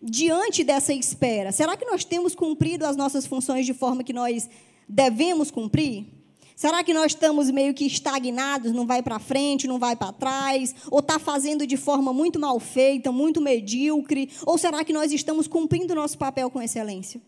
diante 0.00 0.62
dessa 0.62 0.94
espera. 0.94 1.50
Será 1.50 1.76
que 1.76 1.84
nós 1.86 2.04
temos 2.04 2.36
cumprido 2.36 2.86
as 2.86 2.96
nossas 2.96 3.26
funções 3.26 3.66
de 3.66 3.74
forma 3.74 4.04
que 4.04 4.12
nós 4.12 4.48
devemos 4.88 5.50
cumprir? 5.50 6.19
Será 6.60 6.84
que 6.84 6.92
nós 6.92 7.12
estamos 7.12 7.50
meio 7.50 7.72
que 7.72 7.86
estagnados, 7.86 8.72
não 8.72 8.86
vai 8.86 9.02
para 9.02 9.18
frente, 9.18 9.66
não 9.66 9.78
vai 9.78 9.96
para 9.96 10.12
trás? 10.12 10.74
Ou 10.90 10.98
está 10.98 11.18
fazendo 11.18 11.66
de 11.66 11.78
forma 11.78 12.12
muito 12.12 12.38
mal 12.38 12.60
feita, 12.60 13.10
muito 13.10 13.40
medíocre? 13.40 14.28
Ou 14.44 14.58
será 14.58 14.84
que 14.84 14.92
nós 14.92 15.10
estamos 15.10 15.48
cumprindo 15.48 15.94
nosso 15.94 16.18
papel 16.18 16.50
com 16.50 16.60
excelência? 16.60 17.18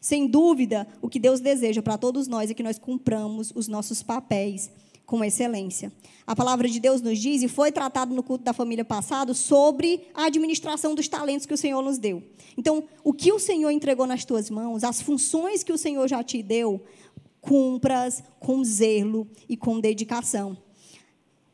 Sem 0.00 0.26
dúvida, 0.26 0.88
o 1.02 1.10
que 1.10 1.18
Deus 1.18 1.38
deseja 1.38 1.82
para 1.82 1.98
todos 1.98 2.26
nós 2.26 2.50
é 2.50 2.54
que 2.54 2.62
nós 2.62 2.78
cumpramos 2.78 3.52
os 3.54 3.68
nossos 3.68 4.02
papéis 4.02 4.70
com 5.04 5.22
excelência. 5.22 5.92
A 6.26 6.34
palavra 6.34 6.66
de 6.66 6.80
Deus 6.80 7.02
nos 7.02 7.18
diz, 7.18 7.42
e 7.42 7.48
foi 7.48 7.70
tratado 7.70 8.14
no 8.14 8.22
culto 8.22 8.42
da 8.42 8.54
família 8.54 8.86
passado, 8.86 9.34
sobre 9.34 10.06
a 10.14 10.24
administração 10.24 10.94
dos 10.94 11.08
talentos 11.08 11.44
que 11.44 11.52
o 11.52 11.58
Senhor 11.58 11.82
nos 11.82 11.98
deu. 11.98 12.22
Então, 12.56 12.84
o 13.04 13.12
que 13.12 13.32
o 13.32 13.38
Senhor 13.38 13.70
entregou 13.70 14.06
nas 14.06 14.24
tuas 14.24 14.48
mãos, 14.48 14.82
as 14.82 15.02
funções 15.02 15.62
que 15.62 15.72
o 15.72 15.76
Senhor 15.76 16.08
já 16.08 16.22
te 16.24 16.42
deu, 16.42 16.82
cumpras 17.42 18.22
com 18.40 18.64
zelo 18.64 19.28
e 19.48 19.56
com 19.56 19.80
dedicação. 19.80 20.56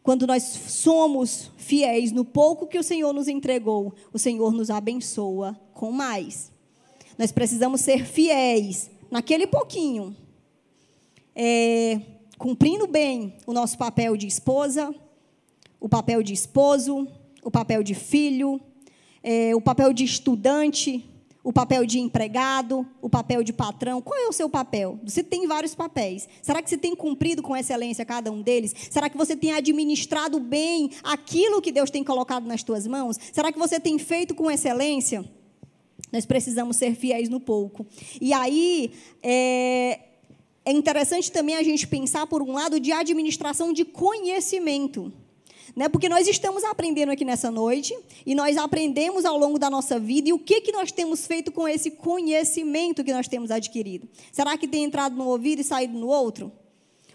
Quando 0.02 0.26
nós 0.26 0.42
somos 0.42 1.50
fiéis 1.56 2.12
no 2.12 2.24
pouco 2.24 2.66
que 2.66 2.78
o 2.78 2.82
Senhor 2.82 3.12
nos 3.12 3.26
entregou, 3.26 3.92
o 4.12 4.18
Senhor 4.18 4.52
nos 4.52 4.70
abençoa 4.70 5.58
com 5.74 5.90
mais. 5.90 6.52
Nós 7.18 7.32
precisamos 7.32 7.80
ser 7.80 8.06
fiéis 8.06 8.90
naquele 9.10 9.46
pouquinho, 9.46 10.14
é, 11.34 12.00
cumprindo 12.36 12.86
bem 12.86 13.34
o 13.46 13.52
nosso 13.52 13.76
papel 13.76 14.16
de 14.16 14.26
esposa, 14.26 14.94
o 15.80 15.88
papel 15.88 16.22
de 16.22 16.32
esposo, 16.32 17.08
o 17.42 17.50
papel 17.50 17.82
de 17.82 17.94
filho, 17.94 18.60
é, 19.22 19.54
o 19.54 19.60
papel 19.60 19.92
de 19.92 20.04
estudante, 20.04 21.04
o 21.42 21.52
papel 21.52 21.86
de 21.86 21.98
empregado, 21.98 22.86
o 23.00 23.08
papel 23.08 23.42
de 23.42 23.52
patrão. 23.52 24.02
Qual 24.02 24.18
é 24.18 24.28
o 24.28 24.32
seu 24.32 24.48
papel? 24.48 24.98
Você 25.04 25.22
tem 25.22 25.46
vários 25.46 25.74
papéis. 25.74 26.28
Será 26.42 26.60
que 26.60 26.68
você 26.68 26.76
tem 26.76 26.94
cumprido 26.94 27.42
com 27.42 27.56
excelência 27.56 28.04
cada 28.04 28.30
um 28.30 28.42
deles? 28.42 28.74
Será 28.90 29.08
que 29.08 29.16
você 29.16 29.36
tem 29.36 29.52
administrado 29.52 30.40
bem 30.40 30.90
aquilo 31.02 31.62
que 31.62 31.72
Deus 31.72 31.90
tem 31.90 32.02
colocado 32.02 32.46
nas 32.46 32.62
tuas 32.62 32.86
mãos? 32.86 33.16
Será 33.32 33.52
que 33.52 33.58
você 33.58 33.78
tem 33.78 33.98
feito 33.98 34.34
com 34.34 34.50
excelência? 34.50 35.24
Nós 36.12 36.26
precisamos 36.26 36.76
ser 36.76 36.94
fiéis 36.94 37.28
no 37.28 37.38
pouco. 37.38 37.86
E 38.20 38.32
aí, 38.32 38.92
é, 39.22 40.00
é 40.64 40.72
interessante 40.72 41.30
também 41.30 41.56
a 41.56 41.62
gente 41.62 41.86
pensar, 41.86 42.26
por 42.26 42.42
um 42.42 42.52
lado, 42.52 42.80
de 42.80 42.92
administração 42.92 43.72
de 43.72 43.84
conhecimento. 43.84 45.12
Né? 45.76 45.88
Porque 45.88 46.08
nós 46.08 46.26
estamos 46.26 46.64
aprendendo 46.64 47.10
aqui 47.10 47.24
nessa 47.24 47.50
noite, 47.50 47.96
e 48.24 48.34
nós 48.34 48.56
aprendemos 48.56 49.24
ao 49.24 49.38
longo 49.38 49.58
da 49.58 49.70
nossa 49.70 49.98
vida, 49.98 50.28
e 50.28 50.32
o 50.32 50.38
que, 50.38 50.60
que 50.60 50.72
nós 50.72 50.92
temos 50.92 51.26
feito 51.26 51.52
com 51.52 51.68
esse 51.68 51.90
conhecimento 51.90 53.04
que 53.04 53.12
nós 53.12 53.28
temos 53.28 53.50
adquirido? 53.50 54.08
Será 54.32 54.56
que 54.56 54.68
tem 54.68 54.84
entrado 54.84 55.16
no 55.16 55.26
ouvido 55.26 55.60
e 55.60 55.64
saído 55.64 55.98
no 55.98 56.08
outro? 56.08 56.52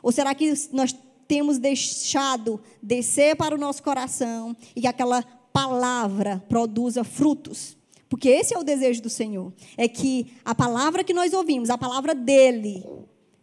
Ou 0.02 0.12
será 0.12 0.36
que 0.36 0.54
nós 0.72 0.96
temos 1.28 1.58
deixado 1.58 2.60
descer 2.82 3.36
para 3.36 3.56
o 3.56 3.58
nosso 3.58 3.82
coração 3.82 4.56
e 4.76 4.82
que 4.82 4.88
aquela 4.88 5.24
palavra 5.52 6.44
produza 6.50 7.04
frutos? 7.04 7.78
Porque 8.10 8.30
esse 8.30 8.54
é 8.54 8.60
o 8.60 8.64
desejo 8.64 9.02
do 9.02 9.10
Senhor. 9.10 9.52
É 9.76 9.88
que 9.88 10.28
a 10.46 10.54
palavra 10.54 11.04
que 11.04 11.16
nós 11.16 11.34
ouvimos, 11.34 11.72
a 11.72 11.78
palavra 11.80 12.14
dele, 12.14 12.86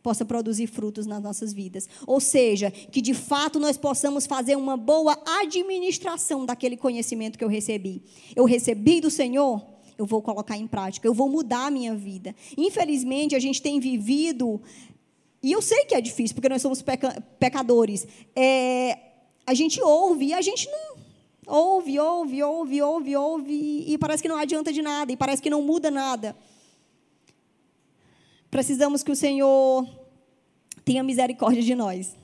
possa 0.03 0.25
produzir 0.25 0.67
frutos 0.67 1.07
nas 1.07 1.23
nossas 1.23 1.53
vidas. 1.53 1.89
Ou 2.07 2.21
seja, 2.21 2.71
que 2.71 3.01
de 3.01 3.15
fato 3.15 3.59
nós 3.59 3.77
possamos 3.77 4.27
fazer 4.27 4.57
uma 4.57 4.77
boa 4.77 5.19
administração 5.41 6.47
daquele 6.47 6.77
conhecimento 6.77 7.39
que 7.39 7.45
eu 7.45 7.49
recebi. 7.49 8.03
Eu 8.35 8.45
recebi 8.45 9.01
do 9.01 9.11
Senhor, 9.11 9.65
eu 9.99 10.07
vou 10.07 10.23
colocar 10.23 10.57
em 10.57 10.67
prática, 10.67 11.07
eu 11.07 11.15
vou 11.15 11.29
mudar 11.29 11.67
a 11.67 11.71
minha 11.71 11.95
vida. 11.95 12.35
Infelizmente, 12.57 13.35
a 13.35 13.39
gente 13.39 13.61
tem 13.61 13.79
vivido, 13.79 14.61
e 15.43 15.53
eu 15.53 15.63
sei 15.63 15.85
que 15.85 15.95
é 15.95 16.01
difícil, 16.01 16.35
porque 16.35 16.49
nós 16.49 16.63
somos 16.63 16.83
peca 16.83 17.23
pecadores. 17.39 18.07
É, 18.35 18.99
a 19.47 19.55
gente 19.55 19.81
ouve 19.83 20.27
e 20.27 20.35
a 20.35 20.41
gente 20.41 20.69
não 20.71 21.01
Ouve, 21.47 21.99
ouve, 21.99 22.43
ouve, 22.45 22.81
ouve, 22.81 23.17
ouve, 23.17 23.85
e 23.89 23.99
parece 23.99 24.23
que 24.23 24.29
não 24.29 24.37
adianta 24.37 24.73
de 24.73 24.81
nada, 24.81 25.11
e 25.11 25.17
parece 25.17 25.43
que 25.43 25.51
não 25.51 25.61
muda 25.61 25.91
nada. 25.91 26.37
Precisamos 28.51 29.03
que 29.03 29.13
o 29.13 29.17
Senhor 29.17 29.87
tenha 30.85 31.03
misericórdia 31.03 31.63
de 31.63 31.75
nós 31.75 32.17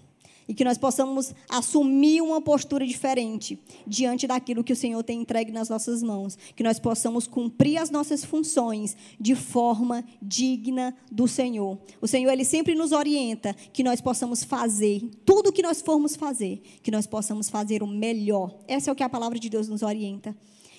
e 0.49 0.55
que 0.55 0.65
nós 0.65 0.79
possamos 0.79 1.35
assumir 1.49 2.21
uma 2.21 2.41
postura 2.41 2.87
diferente 2.87 3.59
diante 3.87 4.27
daquilo 4.27 4.63
que 4.63 4.73
o 4.73 4.77
Senhor 4.77 5.03
tem 5.03 5.21
entregue 5.21 5.51
nas 5.51 5.69
nossas 5.69 6.03
mãos, 6.03 6.39
que 6.55 6.63
nós 6.63 6.79
possamos 6.79 7.27
cumprir 7.27 7.79
as 7.79 7.91
nossas 7.91 8.25
funções 8.25 8.97
de 9.19 9.35
forma 9.35 10.05
digna 10.23 10.97
do 11.11 11.27
Senhor. 11.27 11.79
O 12.01 12.07
Senhor 12.07 12.31
ele 12.31 12.45
sempre 12.45 12.75
nos 12.75 12.93
orienta 12.93 13.55
que 13.73 13.83
nós 13.83 14.01
possamos 14.01 14.45
fazer 14.45 15.03
tudo 15.25 15.49
o 15.49 15.53
que 15.53 15.63
nós 15.63 15.81
formos 15.81 16.15
fazer, 16.15 16.63
que 16.83 16.91
nós 16.91 17.07
possamos 17.07 17.51
fazer 17.51 17.83
o 17.83 17.87
melhor. 17.87 18.57
Essa 18.69 18.91
é 18.91 18.93
o 18.93 18.97
que 18.97 19.03
a 19.03 19.09
palavra 19.09 19.39
de 19.39 19.49
Deus 19.49 19.69
nos 19.69 19.83
orienta. 19.83 20.37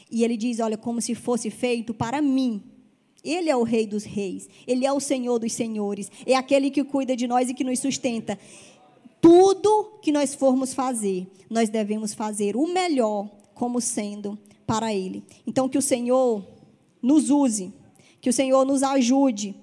E 0.09 0.23
ele 0.23 0.37
diz, 0.37 0.61
olha, 0.61 0.77
como 0.77 1.01
se 1.01 1.13
fosse 1.13 1.49
feito 1.49 1.93
para 1.93 2.21
mim. 2.21 2.63
Ele 3.23 3.49
é 3.49 3.55
o 3.55 3.63
rei 3.63 3.85
dos 3.85 4.03
reis, 4.03 4.47
ele 4.65 4.85
é 4.85 4.93
o 4.93 4.99
Senhor 4.99 5.39
dos 5.39 5.53
senhores, 5.53 6.11
é 6.25 6.35
aquele 6.35 6.69
que 6.69 6.83
cuida 6.83 7.15
de 7.15 7.27
nós 7.27 7.49
e 7.49 7.53
que 7.53 7.63
nos 7.63 7.79
sustenta. 7.79 8.37
Tudo 9.19 9.99
que 10.01 10.11
nós 10.11 10.35
formos 10.35 10.73
fazer, 10.73 11.27
nós 11.49 11.69
devemos 11.69 12.13
fazer 12.13 12.55
o 12.55 12.67
melhor 12.67 13.29
como 13.53 13.81
sendo 13.81 14.37
para 14.65 14.93
Ele. 14.93 15.23
Então, 15.45 15.67
que 15.67 15.77
o 15.77 15.81
Senhor 15.81 16.45
nos 17.01 17.29
use, 17.29 17.73
que 18.21 18.29
o 18.29 18.33
Senhor 18.33 18.65
nos 18.65 18.83
ajude 18.83 19.55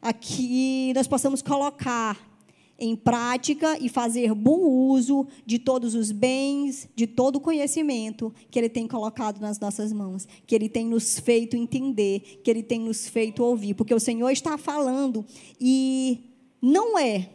a 0.00 0.12
que 0.12 0.92
nós 0.94 1.06
possamos 1.06 1.42
colocar 1.42 2.31
em 2.82 2.96
prática 2.96 3.78
e 3.80 3.88
fazer 3.88 4.34
bom 4.34 4.58
uso 4.58 5.24
de 5.46 5.56
todos 5.56 5.94
os 5.94 6.10
bens, 6.10 6.88
de 6.96 7.06
todo 7.06 7.36
o 7.36 7.40
conhecimento 7.40 8.34
que 8.50 8.58
Ele 8.58 8.68
tem 8.68 8.88
colocado 8.88 9.40
nas 9.40 9.60
nossas 9.60 9.92
mãos, 9.92 10.26
que 10.44 10.52
Ele 10.52 10.68
tem 10.68 10.84
nos 10.84 11.16
feito 11.16 11.56
entender, 11.56 12.40
que 12.42 12.50
Ele 12.50 12.60
tem 12.60 12.80
nos 12.80 13.08
feito 13.08 13.44
ouvir, 13.44 13.74
porque 13.74 13.94
o 13.94 14.00
Senhor 14.00 14.30
está 14.30 14.58
falando 14.58 15.24
e 15.60 16.32
não 16.60 16.98
é 16.98 17.30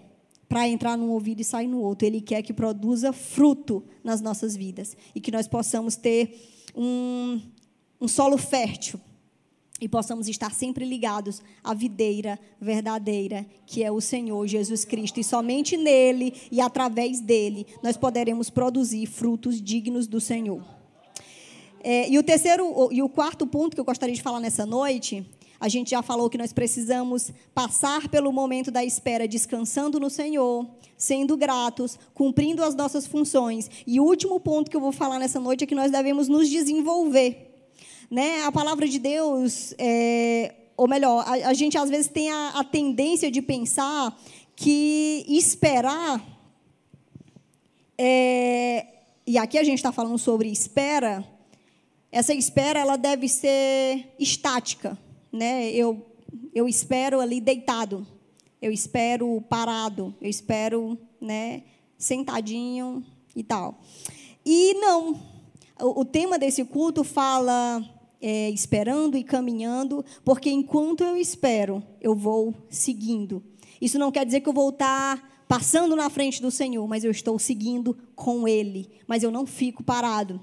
para 0.49 0.67
entrar 0.67 0.97
num 0.97 1.11
ouvido 1.11 1.39
e 1.39 1.45
sair 1.45 1.67
no 1.67 1.79
outro. 1.79 2.05
Ele 2.05 2.19
quer 2.19 2.41
que 2.41 2.51
produza 2.51 3.13
fruto 3.13 3.81
nas 4.03 4.19
nossas 4.19 4.53
vidas 4.53 4.97
e 5.15 5.21
que 5.21 5.31
nós 5.31 5.47
possamos 5.47 5.95
ter 5.95 6.41
um, 6.75 7.39
um 8.01 8.07
solo 8.09 8.37
fértil 8.37 8.99
e 9.79 9.87
possamos 9.87 10.27
estar 10.27 10.53
sempre 10.53 10.85
ligados 10.85 11.41
à 11.63 11.73
videira 11.73 12.39
verdadeira, 12.59 13.45
que 13.65 13.83
é 13.83 13.91
o 13.91 14.01
Senhor 14.01 14.45
Jesus 14.47 14.85
Cristo. 14.85 15.19
E 15.19 15.23
somente 15.23 15.77
nele 15.77 16.33
e 16.51 16.59
através 16.61 17.19
dele 17.19 17.65
nós 17.83 17.97
poderemos 17.97 18.49
produzir 18.49 19.05
frutos 19.05 19.61
dignos 19.61 20.07
do 20.07 20.19
Senhor. 20.19 20.63
É, 21.83 22.09
e 22.09 22.17
o 22.17 22.23
terceiro 22.23 22.89
e 22.91 23.01
o 23.01 23.09
quarto 23.09 23.45
ponto 23.45 23.75
que 23.75 23.79
eu 23.79 23.85
gostaria 23.85 24.15
de 24.15 24.21
falar 24.21 24.39
nessa 24.39 24.65
noite 24.65 25.25
a 25.59 25.67
gente 25.67 25.91
já 25.91 26.01
falou 26.01 26.29
que 26.29 26.37
nós 26.37 26.53
precisamos 26.53 27.31
passar 27.53 28.07
pelo 28.09 28.31
momento 28.31 28.69
da 28.69 28.85
espera 28.85 29.27
descansando 29.27 29.99
no 29.99 30.09
Senhor, 30.09 30.67
sendo 30.95 31.35
gratos, 31.35 31.97
cumprindo 32.13 32.63
as 32.63 32.75
nossas 32.75 33.07
funções. 33.07 33.69
E 33.85 33.99
o 33.99 34.03
último 34.03 34.39
ponto 34.39 34.69
que 34.69 34.77
eu 34.77 34.81
vou 34.81 34.91
falar 34.91 35.17
nessa 35.17 35.39
noite 35.39 35.63
é 35.63 35.67
que 35.67 35.75
nós 35.75 35.91
devemos 35.91 36.27
nos 36.27 36.47
desenvolver. 36.49 37.56
Né? 38.09 38.43
A 38.43 38.51
palavra 38.51 38.87
de 38.87 38.99
Deus, 38.99 39.73
é, 39.77 40.53
ou 40.75 40.87
melhor, 40.87 41.23
a, 41.27 41.49
a, 41.49 41.53
gente 41.53 41.77
às 41.77 41.89
vezes 41.89 42.07
tem 42.07 42.31
a, 42.31 42.49
a 42.55 42.63
tendência 42.63 43.29
de 43.29 43.41
pensar 43.41 44.17
que 44.55 45.25
esperar, 45.27 46.23
é, 47.97 48.85
e 49.25 49.37
aqui 49.37 49.57
a 49.57 49.63
gente 49.63 49.77
está 49.77 49.91
falando 49.91 50.17
sobre 50.17 50.49
espera, 50.49 51.23
essa 52.11 52.33
espera 52.33 52.79
ela 52.79 52.95
deve 52.95 53.27
ser 53.27 54.15
estática 54.17 54.97
né, 55.31 55.69
eu, 55.71 56.05
eu 56.53 56.67
espero 56.67 57.19
ali 57.19 57.39
deitado, 57.39 58.05
eu 58.61 58.71
espero 58.71 59.41
parado, 59.41 60.15
eu 60.19 60.29
espero 60.29 60.97
né, 61.21 61.63
sentadinho 61.97 63.05
e 63.35 63.43
tal. 63.43 63.79
E 64.45 64.73
não, 64.75 65.13
o, 65.79 66.01
o 66.01 66.05
tema 66.05 66.39
desse 66.39 66.63
culto 66.65 67.03
fala 67.03 67.83
é, 68.21 68.49
esperando 68.49 69.17
e 69.17 69.23
caminhando, 69.23 70.03
porque 70.23 70.49
enquanto 70.49 71.03
eu 71.03 71.17
espero, 71.17 71.83
eu 72.01 72.15
vou 72.15 72.53
seguindo. 72.69 73.43
Isso 73.81 73.99
não 73.99 74.11
quer 74.11 74.25
dizer 74.25 74.41
que 74.41 74.49
eu 74.49 74.53
vou 74.53 74.69
estar 74.69 75.43
passando 75.47 75.95
na 75.95 76.09
frente 76.09 76.41
do 76.41 76.51
Senhor, 76.51 76.85
mas 76.87 77.03
eu 77.03 77.11
estou 77.11 77.37
seguindo 77.39 77.97
com 78.15 78.47
Ele, 78.47 78.89
mas 79.07 79.23
eu 79.23 79.31
não 79.31 79.45
fico 79.45 79.83
parado. 79.83 80.41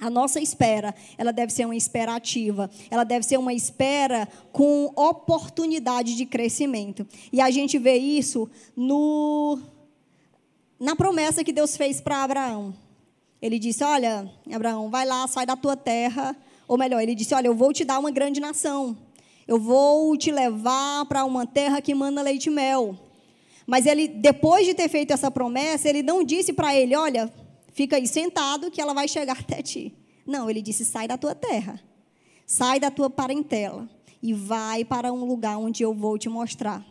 A 0.00 0.08
nossa 0.08 0.40
espera, 0.40 0.94
ela 1.18 1.30
deve 1.30 1.52
ser 1.52 1.66
uma 1.66 1.76
espera 1.76 2.14
ativa, 2.14 2.70
ela 2.90 3.04
deve 3.04 3.26
ser 3.26 3.38
uma 3.38 3.52
espera 3.52 4.26
com 4.50 4.90
oportunidade 4.96 6.16
de 6.16 6.24
crescimento. 6.24 7.06
E 7.30 7.38
a 7.38 7.50
gente 7.50 7.78
vê 7.78 7.96
isso 7.96 8.48
no 8.74 9.58
na 10.78 10.96
promessa 10.96 11.44
que 11.44 11.52
Deus 11.52 11.76
fez 11.76 12.00
para 12.00 12.22
Abraão. 12.22 12.74
Ele 13.42 13.58
disse: 13.58 13.84
"Olha, 13.84 14.32
Abraão, 14.50 14.88
vai 14.88 15.04
lá, 15.04 15.28
sai 15.28 15.44
da 15.44 15.54
tua 15.54 15.76
terra", 15.76 16.34
ou 16.70 16.78
melhor, 16.78 17.00
ele 17.02 17.14
disse: 17.14 17.34
"Olha, 17.34 17.48
eu 17.48 17.54
vou 17.54 17.72
te 17.72 17.84
dar 17.84 17.98
uma 17.98 18.10
grande 18.10 18.40
nação. 18.40 18.96
Eu 19.46 19.58
vou 19.58 20.16
te 20.16 20.30
levar 20.30 21.04
para 21.06 21.24
uma 21.24 21.44
terra 21.46 21.80
que 21.80 21.94
manda 21.94 22.22
leite 22.22 22.46
e 22.46 22.50
mel". 22.50 22.96
Mas 23.66 23.86
ele, 23.86 24.08
depois 24.08 24.66
de 24.66 24.74
ter 24.74 24.88
feito 24.88 25.12
essa 25.12 25.30
promessa, 25.30 25.88
ele 25.88 26.02
não 26.02 26.24
disse 26.24 26.52
para 26.52 26.74
ele: 26.74 26.96
"Olha, 26.96 27.30
Fica 27.72 27.96
aí 27.96 28.06
sentado 28.06 28.70
que 28.70 28.80
ela 28.80 28.92
vai 28.92 29.08
chegar 29.08 29.38
até 29.38 29.62
ti. 29.62 29.94
Não, 30.26 30.50
ele 30.50 30.60
disse: 30.60 30.84
sai 30.84 31.06
da 31.08 31.16
tua 31.16 31.34
terra, 31.34 31.80
sai 32.46 32.80
da 32.80 32.90
tua 32.90 33.08
parentela 33.08 33.88
e 34.22 34.32
vai 34.32 34.84
para 34.84 35.12
um 35.12 35.24
lugar 35.24 35.56
onde 35.58 35.82
eu 35.82 35.94
vou 35.94 36.18
te 36.18 36.28
mostrar. 36.28 36.84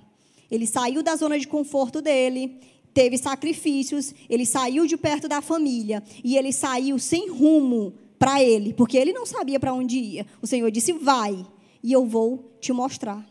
Ele 0.49 0.65
saiu 0.65 1.03
da 1.03 1.15
zona 1.15 1.37
de 1.37 1.47
conforto 1.47 2.01
dele, 2.01 2.59
teve 2.91 3.17
sacrifícios, 3.17 4.15
ele 4.27 4.45
saiu 4.45 4.87
de 4.87 4.97
perto 4.97 5.27
da 5.27 5.41
família 5.41 6.03
e 6.23 6.35
ele 6.35 6.51
saiu 6.51 6.97
sem 6.97 7.29
rumo 7.29 7.93
para 8.19 8.43
ele, 8.43 8.73
porque 8.73 8.97
ele 8.97 9.13
não 9.13 9.25
sabia 9.25 9.59
para 9.59 9.73
onde 9.73 9.97
ia. 9.97 10.27
O 10.41 10.45
Senhor 10.45 10.69
disse: 10.69 10.91
Vai, 10.91 11.45
e 11.81 11.91
eu 11.91 12.05
vou 12.05 12.51
te 12.59 12.73
mostrar. 12.73 13.25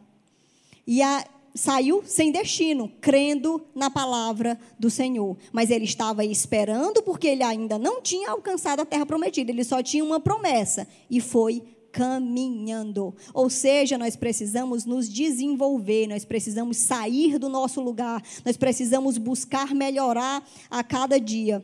E 0.86 1.02
a, 1.02 1.24
saiu 1.54 2.02
sem 2.06 2.32
destino, 2.32 2.90
crendo 3.00 3.60
na 3.74 3.90
palavra 3.90 4.58
do 4.78 4.88
Senhor. 4.88 5.36
Mas 5.52 5.70
ele 5.70 5.84
estava 5.84 6.24
esperando, 6.24 7.02
porque 7.02 7.28
ele 7.28 7.42
ainda 7.42 7.78
não 7.78 8.00
tinha 8.00 8.30
alcançado 8.30 8.80
a 8.80 8.86
terra 8.86 9.04
prometida, 9.04 9.50
ele 9.50 9.64
só 9.64 9.82
tinha 9.82 10.02
uma 10.02 10.18
promessa, 10.18 10.88
e 11.10 11.20
foi 11.20 11.62
caminhando. 11.92 13.14
Ou 13.34 13.50
seja, 13.50 13.98
nós 13.98 14.14
precisamos 14.16 14.84
nos 14.84 15.08
desenvolver, 15.08 16.06
nós 16.06 16.24
precisamos 16.24 16.76
sair 16.76 17.38
do 17.38 17.48
nosso 17.48 17.80
lugar, 17.80 18.22
nós 18.44 18.56
precisamos 18.56 19.18
buscar 19.18 19.74
melhorar 19.74 20.46
a 20.70 20.82
cada 20.82 21.18
dia. 21.18 21.62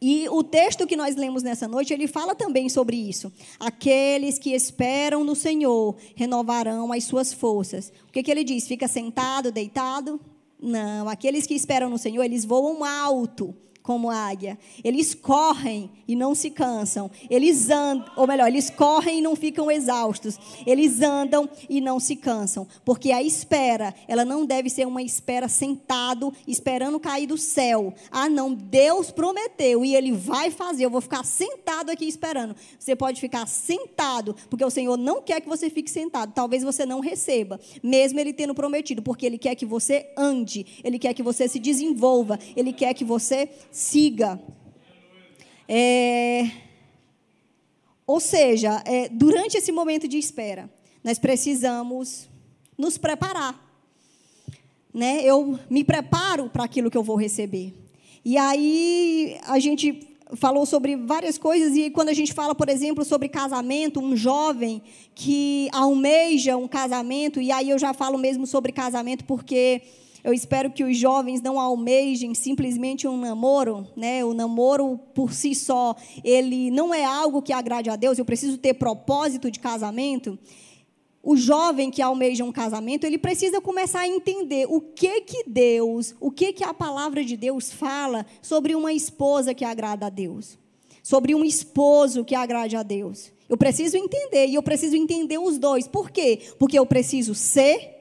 E 0.00 0.28
o 0.28 0.42
texto 0.42 0.86
que 0.86 0.96
nós 0.96 1.16
lemos 1.16 1.42
nessa 1.42 1.66
noite, 1.66 1.92
ele 1.92 2.06
fala 2.06 2.34
também 2.34 2.68
sobre 2.68 2.96
isso. 2.96 3.32
Aqueles 3.58 4.38
que 4.38 4.50
esperam 4.54 5.24
no 5.24 5.34
Senhor 5.34 5.96
renovarão 6.14 6.92
as 6.92 7.04
suas 7.04 7.32
forças. 7.32 7.90
O 8.08 8.12
que, 8.12 8.22
que 8.22 8.30
ele 8.30 8.44
diz? 8.44 8.68
Fica 8.68 8.86
sentado, 8.86 9.50
deitado? 9.50 10.20
Não, 10.60 11.08
aqueles 11.08 11.46
que 11.46 11.54
esperam 11.54 11.88
no 11.88 11.98
Senhor, 11.98 12.22
eles 12.22 12.44
voam 12.44 12.84
alto 12.84 13.54
como 13.86 14.10
águia. 14.10 14.58
Eles 14.82 15.14
correm 15.14 15.88
e 16.08 16.16
não 16.16 16.34
se 16.34 16.50
cansam. 16.50 17.08
Eles 17.30 17.70
andam, 17.70 18.04
ou 18.16 18.26
melhor, 18.26 18.48
eles 18.48 18.68
correm 18.68 19.20
e 19.20 19.22
não 19.22 19.36
ficam 19.36 19.70
exaustos. 19.70 20.36
Eles 20.66 21.00
andam 21.02 21.48
e 21.70 21.80
não 21.80 22.00
se 22.00 22.16
cansam, 22.16 22.66
porque 22.84 23.12
a 23.12 23.22
espera, 23.22 23.94
ela 24.08 24.24
não 24.24 24.44
deve 24.44 24.68
ser 24.68 24.88
uma 24.88 25.02
espera 25.02 25.48
sentado 25.48 26.34
esperando 26.48 26.98
cair 26.98 27.28
do 27.28 27.38
céu. 27.38 27.94
Ah, 28.10 28.28
não, 28.28 28.52
Deus 28.52 29.12
prometeu 29.12 29.84
e 29.84 29.94
ele 29.94 30.10
vai 30.10 30.50
fazer. 30.50 30.84
Eu 30.84 30.90
vou 30.90 31.00
ficar 31.00 31.24
sentado 31.24 31.88
aqui 31.90 32.06
esperando. 32.06 32.56
Você 32.76 32.96
pode 32.96 33.20
ficar 33.20 33.46
sentado, 33.46 34.34
porque 34.50 34.64
o 34.64 34.70
Senhor 34.70 34.96
não 34.96 35.22
quer 35.22 35.40
que 35.40 35.48
você 35.48 35.70
fique 35.70 35.90
sentado. 35.90 36.32
Talvez 36.34 36.64
você 36.64 36.84
não 36.84 36.98
receba, 36.98 37.60
mesmo 37.80 38.18
ele 38.18 38.32
tendo 38.32 38.52
prometido, 38.52 39.00
porque 39.00 39.26
ele 39.26 39.38
quer 39.38 39.54
que 39.54 39.64
você 39.64 40.10
ande, 40.16 40.66
ele 40.82 40.98
quer 40.98 41.14
que 41.14 41.22
você 41.22 41.46
se 41.46 41.60
desenvolva, 41.60 42.36
ele 42.56 42.72
quer 42.72 42.92
que 42.92 43.04
você 43.04 43.48
siga. 43.76 44.40
É, 45.68 46.50
ou 48.06 48.18
seja, 48.18 48.82
é, 48.86 49.06
durante 49.10 49.58
esse 49.58 49.70
momento 49.70 50.08
de 50.08 50.16
espera, 50.16 50.70
nós 51.04 51.18
precisamos 51.18 52.26
nos 52.78 52.96
preparar. 52.96 53.62
Né? 54.94 55.22
Eu 55.22 55.58
me 55.68 55.84
preparo 55.84 56.48
para 56.48 56.64
aquilo 56.64 56.90
que 56.90 56.96
eu 56.96 57.02
vou 57.02 57.16
receber. 57.16 57.74
E 58.24 58.38
aí 58.38 59.38
a 59.46 59.58
gente 59.58 60.08
falou 60.36 60.64
sobre 60.64 60.96
várias 60.96 61.36
coisas 61.36 61.76
e 61.76 61.90
quando 61.90 62.08
a 62.08 62.14
gente 62.14 62.32
fala, 62.32 62.54
por 62.54 62.70
exemplo, 62.70 63.04
sobre 63.04 63.28
casamento, 63.28 64.00
um 64.00 64.16
jovem 64.16 64.82
que 65.14 65.68
almeja 65.70 66.56
um 66.56 66.66
casamento, 66.66 67.42
e 67.42 67.52
aí 67.52 67.68
eu 67.68 67.78
já 67.78 67.92
falo 67.92 68.16
mesmo 68.16 68.46
sobre 68.46 68.72
casamento 68.72 69.24
porque 69.24 69.82
eu 70.26 70.32
espero 70.32 70.72
que 70.72 70.82
os 70.82 70.98
jovens 70.98 71.40
não 71.40 71.60
almejem 71.60 72.34
simplesmente 72.34 73.06
um 73.06 73.16
namoro, 73.16 73.86
né? 73.94 74.24
O 74.24 74.34
namoro 74.34 74.98
por 75.14 75.32
si 75.32 75.54
só, 75.54 75.94
ele 76.24 76.68
não 76.68 76.92
é 76.92 77.04
algo 77.04 77.40
que 77.40 77.52
agrade 77.52 77.88
a 77.88 77.94
Deus. 77.94 78.18
Eu 78.18 78.24
preciso 78.24 78.58
ter 78.58 78.74
propósito 78.74 79.52
de 79.52 79.60
casamento. 79.60 80.36
O 81.22 81.36
jovem 81.36 81.92
que 81.92 82.02
almeja 82.02 82.42
um 82.42 82.50
casamento, 82.50 83.06
ele 83.06 83.18
precisa 83.18 83.60
começar 83.60 84.00
a 84.00 84.08
entender 84.08 84.66
o 84.68 84.80
que 84.80 85.20
que 85.20 85.44
Deus, 85.46 86.12
o 86.18 86.32
que 86.32 86.52
que 86.52 86.64
a 86.64 86.74
palavra 86.74 87.24
de 87.24 87.36
Deus 87.36 87.70
fala 87.70 88.26
sobre 88.42 88.74
uma 88.74 88.92
esposa 88.92 89.54
que 89.54 89.64
agrada 89.64 90.06
a 90.06 90.10
Deus, 90.10 90.58
sobre 91.04 91.36
um 91.36 91.44
esposo 91.44 92.24
que 92.24 92.34
agrade 92.34 92.74
a 92.74 92.82
Deus. 92.82 93.30
Eu 93.48 93.56
preciso 93.56 93.96
entender 93.96 94.48
e 94.48 94.56
eu 94.56 94.62
preciso 94.64 94.96
entender 94.96 95.38
os 95.38 95.56
dois. 95.56 95.86
Por 95.86 96.10
quê? 96.10 96.40
Porque 96.58 96.76
eu 96.76 96.84
preciso 96.84 97.32
ser 97.32 97.95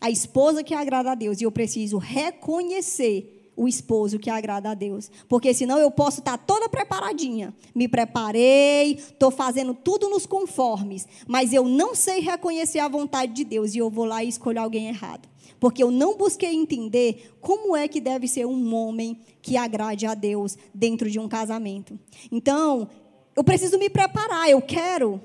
a 0.00 0.10
esposa 0.10 0.62
que 0.62 0.74
agrada 0.74 1.12
a 1.12 1.14
Deus 1.14 1.40
e 1.40 1.44
eu 1.44 1.52
preciso 1.52 1.98
reconhecer 1.98 3.34
o 3.56 3.68
esposo 3.68 4.18
que 4.18 4.30
agrada 4.30 4.70
a 4.70 4.74
Deus. 4.74 5.10
Porque 5.28 5.54
senão 5.54 5.78
eu 5.78 5.90
posso 5.90 6.20
estar 6.20 6.36
toda 6.38 6.68
preparadinha. 6.68 7.54
Me 7.74 7.88
preparei, 7.88 8.94
estou 8.94 9.30
fazendo 9.30 9.74
tudo 9.74 10.08
nos 10.08 10.26
conformes. 10.26 11.06
Mas 11.26 11.52
eu 11.52 11.66
não 11.68 11.94
sei 11.94 12.20
reconhecer 12.20 12.80
a 12.80 12.88
vontade 12.88 13.32
de 13.32 13.44
Deus 13.44 13.74
e 13.74 13.78
eu 13.78 13.90
vou 13.90 14.04
lá 14.04 14.24
e 14.24 14.28
escolho 14.28 14.60
alguém 14.60 14.88
errado. 14.88 15.28
Porque 15.60 15.82
eu 15.82 15.90
não 15.90 16.16
busquei 16.16 16.54
entender 16.54 17.32
como 17.40 17.76
é 17.76 17.88
que 17.88 18.00
deve 18.00 18.26
ser 18.28 18.46
um 18.46 18.74
homem 18.74 19.18
que 19.40 19.56
agrade 19.56 20.04
a 20.04 20.14
Deus 20.14 20.58
dentro 20.74 21.10
de 21.10 21.18
um 21.18 21.28
casamento. 21.28 21.98
Então, 22.30 22.88
eu 23.36 23.44
preciso 23.44 23.78
me 23.78 23.88
preparar. 23.88 24.50
Eu 24.50 24.60
quero. 24.60 25.20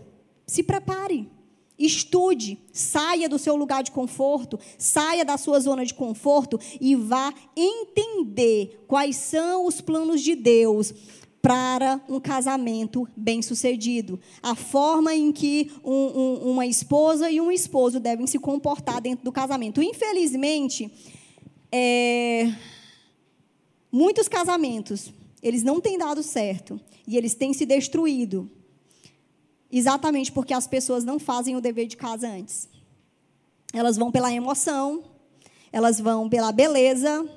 Se 0.46 0.64
prepare. 0.64 1.30
Estude, 1.80 2.60
saia 2.74 3.30
do 3.30 3.40
seu 3.40 3.56
lugar 3.56 3.82
de 3.82 3.92
conforto, 3.92 4.60
saia 4.78 5.24
da 5.24 5.38
sua 5.38 5.62
zona 5.62 5.86
de 5.86 5.94
conforto 5.94 6.60
e 6.82 6.94
vá 6.94 7.34
entender 7.56 8.84
quais 8.86 9.16
são 9.16 9.66
os 9.66 9.80
planos 9.80 10.22
de 10.22 10.36
Deus 10.36 10.94
para 11.42 12.02
um 12.10 12.20
casamento 12.20 13.08
bem-sucedido. 13.16 14.20
A 14.44 14.56
forma 14.56 15.16
em 15.16 15.32
que 15.32 15.72
um, 15.84 15.94
um, 15.94 16.52
uma 16.52 16.66
esposa 16.66 17.32
e 17.32 17.40
um 17.40 17.50
esposo 17.50 18.00
devem 18.00 18.28
se 18.28 18.38
comportar 18.38 19.00
dentro 19.00 19.24
do 19.24 19.32
casamento. 19.32 19.82
Infelizmente, 19.82 20.92
é, 21.72 22.52
muitos 23.92 24.28
casamentos, 24.28 25.14
eles 25.42 25.64
não 25.64 25.80
têm 25.80 25.98
dado 25.98 26.22
certo 26.22 26.80
e 27.08 27.16
eles 27.16 27.34
têm 27.36 27.54
se 27.54 27.66
destruído 27.66 28.52
Exatamente 29.72 30.32
porque 30.32 30.54
as 30.54 30.68
pessoas 30.68 31.04
não 31.04 31.20
fazem 31.20 31.56
o 31.56 31.62
dever 31.62 31.88
de 31.88 31.98
casa 31.98 32.28
antes. 32.28 32.68
Elas 33.74 33.98
vão 33.98 34.12
pela 34.12 34.34
emoção, 34.34 35.04
elas 35.72 36.00
vão 36.00 36.28
pela 36.28 36.52
beleza, 36.52 37.28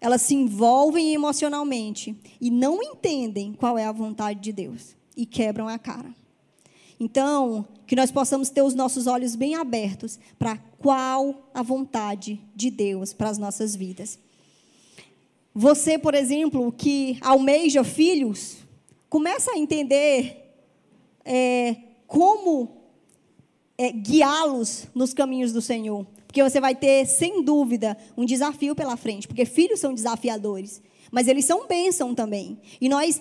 elas 0.00 0.22
se 0.22 0.34
envolvem 0.34 1.14
emocionalmente 1.14 2.16
e 2.40 2.50
não 2.50 2.82
entendem 2.82 3.52
qual 3.52 3.78
é 3.78 3.86
a 3.86 3.92
vontade 3.92 4.40
de 4.40 4.52
Deus 4.52 4.94
e 5.16 5.24
quebram 5.24 5.66
a 5.66 5.78
cara. 5.78 6.14
Então, 7.00 7.66
que 7.86 7.96
nós 7.96 8.10
possamos 8.10 8.50
ter 8.50 8.62
os 8.62 8.74
nossos 8.74 9.06
olhos 9.06 9.34
bem 9.34 9.54
abertos 9.54 10.18
para 10.38 10.58
qual 10.78 11.50
a 11.54 11.62
vontade 11.62 12.40
de 12.54 12.70
Deus 12.70 13.12
para 13.12 13.30
as 13.30 13.38
nossas 13.38 13.74
vidas. 13.74 14.18
Você, 15.54 15.98
por 15.98 16.14
exemplo, 16.14 16.70
que 16.70 17.18
almeja 17.20 17.82
filhos, 17.82 18.58
começa 19.08 19.52
a 19.52 19.58
entender 19.58 20.47
é, 21.28 21.76
como 22.06 22.70
é, 23.76 23.92
guiá-los 23.92 24.86
nos 24.94 25.12
caminhos 25.12 25.52
do 25.52 25.60
Senhor. 25.60 26.06
Porque 26.26 26.42
você 26.42 26.60
vai 26.60 26.74
ter, 26.74 27.06
sem 27.06 27.44
dúvida, 27.44 27.96
um 28.16 28.24
desafio 28.24 28.74
pela 28.74 28.96
frente. 28.96 29.28
Porque 29.28 29.44
filhos 29.44 29.80
são 29.80 29.94
desafiadores. 29.94 30.82
Mas 31.10 31.28
eles 31.28 31.44
são 31.44 31.66
bênção 31.66 32.14
também. 32.14 32.58
E 32.80 32.88
nós 32.88 33.20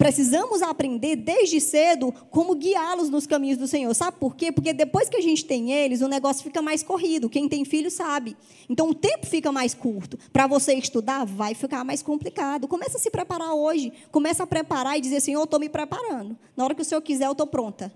precisamos 0.00 0.62
aprender 0.62 1.14
desde 1.14 1.60
cedo 1.60 2.10
como 2.30 2.54
guiá-los 2.54 3.10
nos 3.10 3.26
caminhos 3.26 3.58
do 3.58 3.68
Senhor. 3.68 3.94
Sabe 3.94 4.16
por 4.18 4.34
quê? 4.34 4.50
Porque 4.50 4.72
depois 4.72 5.10
que 5.10 5.16
a 5.18 5.20
gente 5.20 5.44
tem 5.44 5.72
eles, 5.72 6.00
o 6.00 6.08
negócio 6.08 6.42
fica 6.42 6.62
mais 6.62 6.82
corrido. 6.82 7.28
Quem 7.28 7.46
tem 7.46 7.66
filho 7.66 7.90
sabe. 7.90 8.34
Então 8.66 8.88
o 8.88 8.94
tempo 8.94 9.26
fica 9.26 9.52
mais 9.52 9.74
curto. 9.74 10.18
Para 10.32 10.46
você 10.46 10.72
estudar, 10.72 11.26
vai 11.26 11.54
ficar 11.54 11.84
mais 11.84 12.02
complicado. 12.02 12.66
Começa 12.66 12.96
a 12.96 13.00
se 13.00 13.10
preparar 13.10 13.52
hoje. 13.52 13.92
Começa 14.10 14.44
a 14.44 14.46
preparar 14.46 14.96
e 14.96 15.02
dizer 15.02 15.18
assim: 15.18 15.34
eu 15.34 15.44
estou 15.44 15.60
me 15.60 15.68
preparando. 15.68 16.34
Na 16.56 16.64
hora 16.64 16.74
que 16.74 16.80
o 16.80 16.84
Senhor 16.84 17.02
quiser, 17.02 17.26
eu 17.26 17.32
estou 17.32 17.46
pronta. 17.46 17.92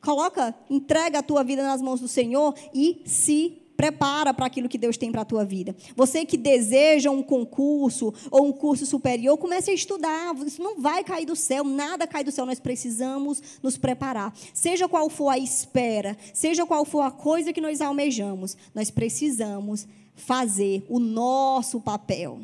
Coloca, 0.00 0.54
entrega 0.70 1.18
a 1.18 1.22
tua 1.22 1.44
vida 1.44 1.62
nas 1.62 1.82
mãos 1.82 2.00
do 2.00 2.08
Senhor 2.08 2.54
e 2.72 3.02
se 3.04 3.67
prepara 3.78 4.34
para 4.34 4.44
aquilo 4.44 4.68
que 4.68 4.76
Deus 4.76 4.96
tem 4.96 5.12
para 5.12 5.22
a 5.22 5.24
tua 5.24 5.44
vida. 5.44 5.74
Você 5.94 6.26
que 6.26 6.36
deseja 6.36 7.12
um 7.12 7.22
concurso 7.22 8.12
ou 8.28 8.46
um 8.46 8.52
curso 8.52 8.84
superior, 8.84 9.38
comece 9.38 9.70
a 9.70 9.74
estudar. 9.74 10.34
Isso 10.44 10.60
não 10.60 10.80
vai 10.80 11.04
cair 11.04 11.24
do 11.24 11.36
céu, 11.36 11.62
nada 11.62 12.04
cai 12.04 12.24
do 12.24 12.32
céu. 12.32 12.44
Nós 12.44 12.58
precisamos 12.58 13.40
nos 13.62 13.78
preparar. 13.78 14.34
Seja 14.52 14.88
qual 14.88 15.08
for 15.08 15.28
a 15.28 15.38
espera, 15.38 16.18
seja 16.34 16.66
qual 16.66 16.84
for 16.84 17.02
a 17.02 17.12
coisa 17.12 17.52
que 17.52 17.60
nós 17.60 17.80
almejamos, 17.80 18.56
nós 18.74 18.90
precisamos 18.90 19.86
fazer 20.16 20.84
o 20.88 20.98
nosso 20.98 21.80
papel. 21.80 22.40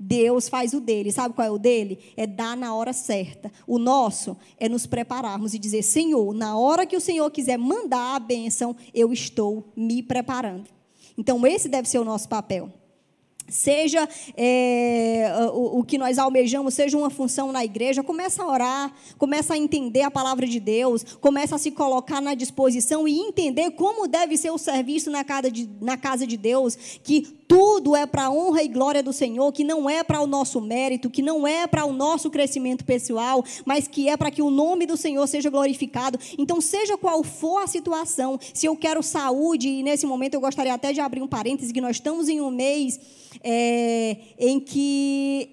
Deus 0.00 0.48
faz 0.48 0.72
o 0.72 0.80
dele. 0.80 1.12
Sabe 1.12 1.34
qual 1.34 1.46
é 1.46 1.50
o 1.50 1.58
dele? 1.58 1.98
É 2.16 2.26
dar 2.26 2.56
na 2.56 2.74
hora 2.74 2.94
certa. 2.94 3.52
O 3.66 3.78
nosso 3.78 4.34
é 4.58 4.70
nos 4.70 4.86
prepararmos 4.86 5.52
e 5.52 5.58
dizer: 5.58 5.82
Senhor, 5.82 6.32
na 6.32 6.56
hora 6.56 6.86
que 6.86 6.96
o 6.96 7.00
Senhor 7.00 7.30
quiser 7.30 7.58
mandar 7.58 8.16
a 8.16 8.18
bênção, 8.18 8.74
eu 8.94 9.12
estou 9.12 9.70
me 9.76 10.02
preparando. 10.02 10.77
Então, 11.18 11.44
esse 11.44 11.68
deve 11.68 11.88
ser 11.88 11.98
o 11.98 12.04
nosso 12.04 12.28
papel. 12.28 12.70
seja 13.48 14.06
é, 14.36 15.32
o, 15.52 15.80
o, 15.80 15.84
que 15.84 15.98
nós 15.98 16.18
almejamos, 16.18 16.74
seja 16.74 16.96
uma 16.96 17.10
função 17.10 17.50
na 17.50 17.64
igreja, 17.64 18.02
começa 18.02 18.42
a 18.42 18.46
orar, 18.46 18.92
começa 19.16 19.54
a 19.54 19.58
entender 19.58 20.02
a 20.02 20.10
palavra 20.10 20.46
de 20.46 20.60
Deus, 20.60 21.02
começa 21.18 21.56
a 21.56 21.58
se 21.58 21.70
colocar 21.70 22.20
na 22.20 22.34
disposição 22.34 23.08
e 23.08 23.18
entender 23.18 23.70
como 23.70 24.06
deve 24.06 24.36
ser 24.36 24.50
o 24.50 24.58
serviço 24.58 25.10
na 25.10 25.24
casa 25.24 25.50
de, 25.50 25.68
na 25.80 25.96
casa 25.96 26.26
de 26.26 26.36
Deus, 26.36 26.76
que 27.02 27.37
tudo 27.48 27.96
é 27.96 28.06
para 28.06 28.26
a 28.26 28.30
honra 28.30 28.62
e 28.62 28.68
glória 28.68 29.02
do 29.02 29.10
Senhor, 29.10 29.50
que 29.52 29.64
não 29.64 29.88
é 29.88 30.04
para 30.04 30.20
o 30.20 30.26
nosso 30.26 30.60
mérito, 30.60 31.08
que 31.08 31.22
não 31.22 31.46
é 31.46 31.66
para 31.66 31.86
o 31.86 31.92
nosso 31.94 32.30
crescimento 32.30 32.84
pessoal, 32.84 33.42
mas 33.64 33.88
que 33.88 34.06
é 34.06 34.18
para 34.18 34.30
que 34.30 34.42
o 34.42 34.50
nome 34.50 34.84
do 34.84 34.98
Senhor 34.98 35.26
seja 35.26 35.48
glorificado. 35.48 36.18
Então, 36.36 36.60
seja 36.60 36.98
qual 36.98 37.24
for 37.24 37.62
a 37.62 37.66
situação, 37.66 38.38
se 38.52 38.66
eu 38.66 38.76
quero 38.76 39.02
saúde, 39.02 39.66
e 39.66 39.82
nesse 39.82 40.04
momento 40.04 40.34
eu 40.34 40.40
gostaria 40.40 40.74
até 40.74 40.92
de 40.92 41.00
abrir 41.00 41.22
um 41.22 41.26
parêntese, 41.26 41.72
que 41.72 41.80
nós 41.80 41.96
estamos 41.96 42.28
em 42.28 42.38
um 42.38 42.50
mês 42.50 43.00
é, 43.42 44.18
em 44.38 44.60
que 44.60 45.48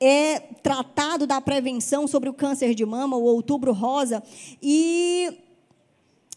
é 0.00 0.40
tratado 0.60 1.24
da 1.24 1.40
prevenção 1.40 2.08
sobre 2.08 2.28
o 2.28 2.34
câncer 2.34 2.74
de 2.74 2.84
mama, 2.84 3.16
o 3.16 3.22
Outubro 3.22 3.72
Rosa, 3.72 4.20
e 4.60 5.32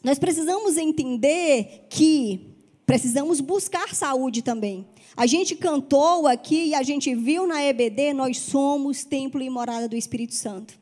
nós 0.04 0.20
precisamos 0.20 0.78
entender 0.78 1.88
que 1.90 2.49
precisamos 2.90 3.40
buscar 3.40 3.94
saúde 3.94 4.42
também. 4.42 4.84
A 5.16 5.28
gente 5.28 5.56
cantou 5.56 6.26
aqui 6.26 6.70
e 6.70 6.74
a 6.74 6.82
gente 6.82 7.14
viu 7.14 7.46
na 7.46 7.62
EBD, 7.62 8.14
nós 8.16 8.40
somos 8.40 9.04
templo 9.04 9.44
e 9.44 9.48
morada 9.48 9.88
do 9.88 9.96
Espírito 9.96 10.34
Santo. 10.34 10.74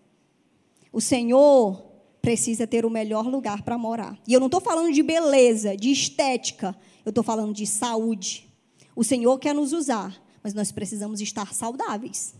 O 0.89 1.01
Senhor 1.01 1.83
precisa 2.21 2.65
ter 2.65 2.85
o 2.85 2.89
melhor 2.89 3.27
lugar 3.27 3.61
para 3.61 3.77
morar. 3.77 4.17
E 4.25 4.31
eu 4.31 4.39
não 4.39 4.47
estou 4.47 4.61
falando 4.61 4.93
de 4.93 5.03
beleza, 5.03 5.75
de 5.75 5.91
estética, 5.91 6.73
eu 7.05 7.09
estou 7.09 7.25
falando 7.25 7.53
de 7.53 7.67
saúde. 7.67 8.47
O 8.95 9.03
Senhor 9.03 9.37
quer 9.37 9.53
nos 9.53 9.73
usar, 9.73 10.15
mas 10.41 10.53
nós 10.53 10.71
precisamos 10.71 11.19
estar 11.19 11.53
saudáveis. 11.53 12.33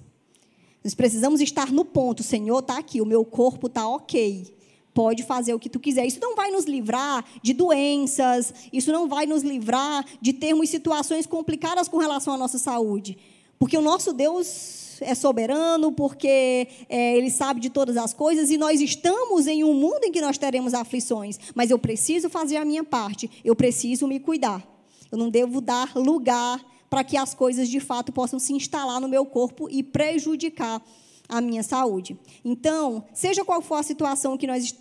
Nós 0.82 0.96
precisamos 0.96 1.42
estar 1.42 1.74
no 1.74 1.84
ponto, 1.84 2.24
Senhor, 2.24 2.60
está 2.60 2.78
aqui, 2.78 3.02
o 3.02 3.06
meu 3.06 3.26
corpo 3.26 3.68
está 3.68 3.86
ok. 3.86 4.56
Pode 4.98 5.22
fazer 5.22 5.54
o 5.54 5.60
que 5.60 5.70
tu 5.70 5.80
quiser. 5.80 6.08
Isso 6.08 6.18
não 6.20 6.36
vai 6.36 6.50
nos 6.50 6.66
livrar 6.66 7.24
de 7.44 7.54
doenças, 7.54 8.52
isso 8.74 8.92
não 8.92 9.08
vai 9.08 9.28
nos 9.28 9.44
livrar 9.44 10.04
de 10.20 10.34
termos 10.34 10.72
situações 10.72 11.28
complicadas 11.28 11.88
com 11.88 11.98
relação 11.98 12.34
à 12.34 12.38
nossa 12.38 12.58
saúde. 12.58 13.16
Porque 13.60 13.78
o 13.78 13.82
nosso 13.82 14.12
Deus 14.12 14.98
é 15.02 15.14
soberano, 15.14 15.92
porque 15.92 16.68
é, 16.90 17.16
Ele 17.16 17.30
sabe 17.30 17.60
de 17.60 17.70
todas 17.70 17.96
as 17.96 18.12
coisas 18.12 18.50
e 18.50 18.58
nós 18.58 18.82
estamos 18.82 19.46
em 19.46 19.64
um 19.64 19.76
mundo 19.76 20.04
em 20.06 20.12
que 20.12 20.20
nós 20.20 20.36
teremos 20.40 20.74
aflições. 20.74 21.40
Mas 21.54 21.70
eu 21.70 21.78
preciso 21.78 22.28
fazer 22.28 22.58
a 22.58 22.66
minha 22.66 22.84
parte, 22.84 23.30
eu 23.46 23.56
preciso 23.56 24.08
me 24.08 24.20
cuidar. 24.20 24.68
Eu 25.12 25.18
não 25.20 25.30
devo 25.30 25.62
dar 25.62 25.96
lugar 25.96 26.60
para 26.90 27.04
que 27.04 27.16
as 27.16 27.36
coisas 27.36 27.70
de 27.70 27.80
fato 27.80 28.12
possam 28.12 28.40
se 28.40 28.52
instalar 28.52 29.00
no 29.00 29.08
meu 29.08 29.28
corpo 29.28 29.70
e 29.70 29.84
prejudicar 29.84 30.82
a 31.30 31.40
minha 31.40 31.62
saúde. 31.62 32.18
Então, 32.44 33.04
seja 33.14 33.46
qual 33.46 33.62
for 33.62 33.76
a 33.76 33.84
situação 33.84 34.36
que 34.36 34.48
nós 34.48 34.74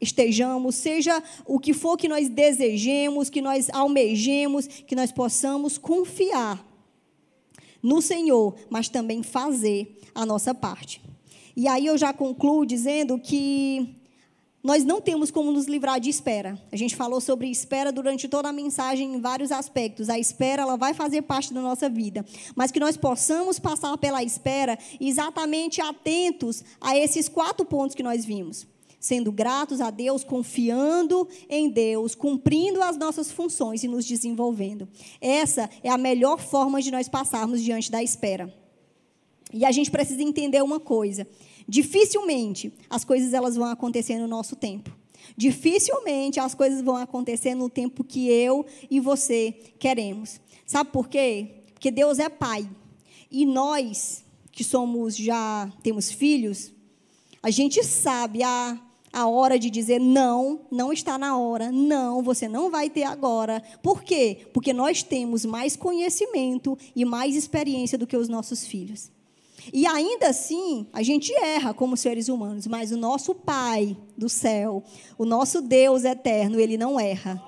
estejamos, 0.00 0.74
seja 0.74 1.22
o 1.46 1.58
que 1.58 1.72
for 1.72 1.96
que 1.96 2.08
nós 2.08 2.28
desejemos, 2.28 3.30
que 3.30 3.40
nós 3.40 3.68
almejemos, 3.70 4.66
que 4.66 4.94
nós 4.94 5.12
possamos 5.12 5.78
confiar 5.78 6.64
no 7.82 8.00
Senhor, 8.00 8.54
mas 8.70 8.88
também 8.88 9.22
fazer 9.22 9.98
a 10.14 10.24
nossa 10.24 10.54
parte. 10.54 11.02
E 11.56 11.68
aí 11.68 11.86
eu 11.86 11.96
já 11.96 12.12
concluo 12.12 12.64
dizendo 12.64 13.18
que 13.18 13.96
nós 14.64 14.82
não 14.82 14.98
temos 14.98 15.30
como 15.30 15.52
nos 15.52 15.66
livrar 15.66 16.00
de 16.00 16.08
espera. 16.08 16.58
A 16.72 16.76
gente 16.76 16.96
falou 16.96 17.20
sobre 17.20 17.50
espera 17.50 17.92
durante 17.92 18.26
toda 18.26 18.48
a 18.48 18.52
mensagem 18.52 19.14
em 19.14 19.20
vários 19.20 19.52
aspectos. 19.52 20.08
A 20.08 20.18
espera 20.18 20.62
ela 20.62 20.76
vai 20.76 20.94
fazer 20.94 21.20
parte 21.20 21.52
da 21.52 21.60
nossa 21.60 21.86
vida, 21.86 22.24
mas 22.56 22.70
que 22.72 22.80
nós 22.80 22.96
possamos 22.96 23.58
passar 23.58 23.98
pela 23.98 24.22
espera 24.22 24.78
exatamente 24.98 25.82
atentos 25.82 26.64
a 26.80 26.96
esses 26.96 27.28
quatro 27.28 27.66
pontos 27.66 27.94
que 27.94 28.02
nós 28.02 28.24
vimos. 28.24 28.66
Sendo 29.04 29.30
gratos 29.30 29.82
a 29.82 29.90
Deus, 29.90 30.24
confiando 30.24 31.28
em 31.46 31.68
Deus, 31.68 32.14
cumprindo 32.14 32.80
as 32.80 32.96
nossas 32.96 33.30
funções 33.30 33.84
e 33.84 33.86
nos 33.86 34.06
desenvolvendo. 34.06 34.88
Essa 35.20 35.68
é 35.82 35.90
a 35.90 35.98
melhor 35.98 36.40
forma 36.40 36.80
de 36.80 36.90
nós 36.90 37.06
passarmos 37.06 37.62
diante 37.62 37.90
da 37.90 38.02
espera. 38.02 38.50
E 39.52 39.62
a 39.66 39.70
gente 39.70 39.90
precisa 39.90 40.22
entender 40.22 40.62
uma 40.62 40.80
coisa: 40.80 41.28
Dificilmente 41.68 42.72
as 42.88 43.04
coisas 43.04 43.34
elas 43.34 43.56
vão 43.56 43.66
acontecer 43.66 44.16
no 44.16 44.26
nosso 44.26 44.56
tempo. 44.56 44.90
Dificilmente 45.36 46.40
as 46.40 46.54
coisas 46.54 46.80
vão 46.80 46.96
acontecer 46.96 47.54
no 47.54 47.68
tempo 47.68 48.04
que 48.04 48.30
eu 48.30 48.64
e 48.90 49.00
você 49.00 49.52
queremos. 49.78 50.40
Sabe 50.64 50.90
por 50.90 51.08
quê? 51.08 51.64
Porque 51.74 51.90
Deus 51.90 52.18
é 52.18 52.30
pai. 52.30 52.66
E 53.30 53.44
nós 53.44 54.24
que 54.50 54.64
somos 54.64 55.14
já 55.14 55.70
temos 55.82 56.10
filhos, 56.10 56.72
a 57.42 57.50
gente 57.50 57.84
sabe 57.84 58.42
a 58.42 58.80
a 59.14 59.28
hora 59.28 59.58
de 59.58 59.70
dizer 59.70 60.00
não, 60.00 60.60
não 60.70 60.92
está 60.92 61.16
na 61.16 61.38
hora, 61.38 61.70
não, 61.70 62.20
você 62.20 62.48
não 62.48 62.68
vai 62.70 62.90
ter 62.90 63.04
agora. 63.04 63.62
Por 63.80 64.02
quê? 64.02 64.48
Porque 64.52 64.72
nós 64.72 65.04
temos 65.04 65.44
mais 65.44 65.76
conhecimento 65.76 66.76
e 66.96 67.04
mais 67.04 67.36
experiência 67.36 67.96
do 67.96 68.06
que 68.06 68.16
os 68.16 68.28
nossos 68.28 68.66
filhos. 68.66 69.10
E 69.72 69.86
ainda 69.86 70.28
assim, 70.28 70.86
a 70.92 71.02
gente 71.02 71.32
erra 71.32 71.72
como 71.72 71.96
seres 71.96 72.28
humanos, 72.28 72.66
mas 72.66 72.90
o 72.90 72.96
nosso 72.96 73.34
Pai 73.34 73.96
do 74.16 74.28
céu, 74.28 74.82
o 75.16 75.24
nosso 75.24 75.62
Deus 75.62 76.04
eterno, 76.04 76.58
ele 76.58 76.76
não 76.76 76.98
erra. 76.98 77.40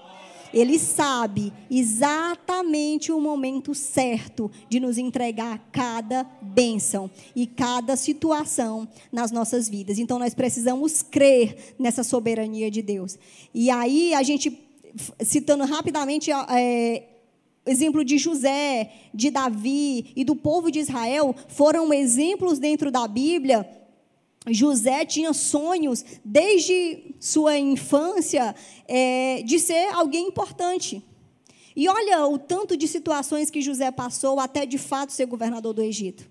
Ele 0.56 0.78
sabe 0.78 1.52
exatamente 1.70 3.12
o 3.12 3.20
momento 3.20 3.74
certo 3.74 4.50
de 4.70 4.80
nos 4.80 4.96
entregar 4.96 5.68
cada 5.70 6.24
bênção 6.40 7.10
e 7.34 7.46
cada 7.46 7.94
situação 7.94 8.88
nas 9.12 9.30
nossas 9.30 9.68
vidas. 9.68 9.98
Então 9.98 10.18
nós 10.18 10.32
precisamos 10.32 11.02
crer 11.02 11.74
nessa 11.78 12.02
soberania 12.02 12.70
de 12.70 12.80
Deus. 12.80 13.18
E 13.52 13.68
aí 13.68 14.14
a 14.14 14.22
gente, 14.22 14.58
citando 15.20 15.62
rapidamente 15.66 16.30
é, 16.32 17.06
exemplo 17.66 18.02
de 18.02 18.16
José, 18.16 18.92
de 19.12 19.30
Davi 19.30 20.10
e 20.16 20.24
do 20.24 20.34
povo 20.34 20.70
de 20.70 20.78
Israel 20.78 21.34
foram 21.48 21.92
exemplos 21.92 22.58
dentro 22.58 22.90
da 22.90 23.06
Bíblia. 23.06 23.68
José 24.48 25.04
tinha 25.04 25.32
sonhos 25.32 26.04
desde 26.24 27.14
sua 27.18 27.58
infância 27.58 28.54
é, 28.86 29.42
de 29.42 29.58
ser 29.58 29.92
alguém 29.92 30.28
importante. 30.28 31.02
E 31.74 31.88
olha 31.88 32.26
o 32.26 32.38
tanto 32.38 32.76
de 32.76 32.88
situações 32.88 33.50
que 33.50 33.60
José 33.60 33.90
passou 33.90 34.40
até 34.40 34.64
de 34.64 34.78
fato 34.78 35.12
ser 35.12 35.26
governador 35.26 35.74
do 35.74 35.82
Egito. 35.82 36.26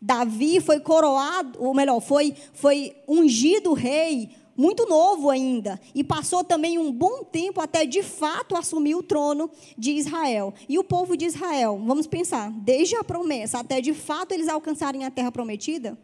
Davi 0.00 0.60
foi 0.60 0.80
coroado, 0.80 1.58
ou 1.62 1.74
melhor, 1.74 2.00
foi, 2.00 2.34
foi 2.52 2.94
ungido 3.08 3.72
rei 3.72 4.30
muito 4.56 4.86
novo 4.86 5.30
ainda, 5.30 5.80
e 5.94 6.04
passou 6.04 6.44
também 6.44 6.78
um 6.78 6.92
bom 6.92 7.24
tempo 7.24 7.60
até 7.60 7.84
de 7.84 8.02
fato 8.02 8.56
assumir 8.56 8.94
o 8.94 9.02
trono 9.02 9.50
de 9.76 9.92
Israel. 9.92 10.54
E 10.68 10.78
o 10.78 10.84
povo 10.84 11.16
de 11.16 11.24
Israel, 11.24 11.80
vamos 11.84 12.06
pensar, 12.06 12.52
desde 12.52 12.94
a 12.94 13.02
promessa 13.02 13.58
até 13.58 13.80
de 13.80 13.92
fato 13.92 14.30
eles 14.30 14.46
alcançarem 14.46 15.04
a 15.04 15.10
terra 15.10 15.32
prometida, 15.32 15.98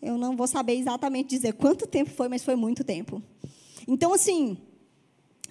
eu 0.00 0.16
não 0.16 0.36
vou 0.36 0.46
saber 0.46 0.74
exatamente 0.74 1.30
dizer 1.30 1.54
quanto 1.54 1.86
tempo 1.86 2.10
foi, 2.10 2.28
mas 2.28 2.44
foi 2.44 2.56
muito 2.56 2.84
tempo. 2.84 3.22
Então, 3.86 4.12
assim, 4.12 4.56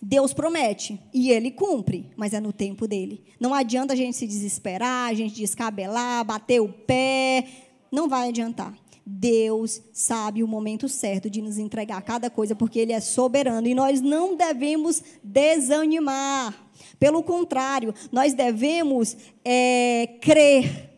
Deus 0.02 0.34
promete 0.34 1.00
e 1.14 1.32
ele 1.32 1.52
cumpre, 1.52 2.12
mas 2.16 2.34
é 2.34 2.40
no 2.40 2.54
tempo 2.54 2.88
dele. 2.88 3.24
Não 3.40 3.54
adianta 3.54 3.94
a 3.94 3.96
gente 3.96 4.16
se 4.16 4.28
desesperar, 4.28 5.10
a 5.10 5.14
gente 5.14 5.36
descabelar, 5.36 6.24
bater 6.24 6.62
o 6.62 6.70
pé, 6.70 7.48
não 7.92 8.08
vai 8.08 8.30
adiantar. 8.30 8.74
Deus 9.10 9.82
sabe 9.94 10.44
o 10.44 10.48
momento 10.48 10.90
certo 10.90 11.30
de 11.30 11.42
nos 11.42 11.58
entregar 11.58 12.02
cada 12.02 12.30
coisa, 12.30 12.54
porque 12.54 12.78
Ele 12.78 12.92
é 12.92 13.00
soberano 13.00 13.66
e 13.66 13.74
nós 13.74 14.02
não 14.02 14.36
devemos 14.36 15.02
desanimar. 15.24 16.54
Pelo 17.00 17.24
contrário, 17.24 17.94
nós 18.12 18.34
devemos 18.34 19.16
é, 19.46 20.18
crer 20.22 20.92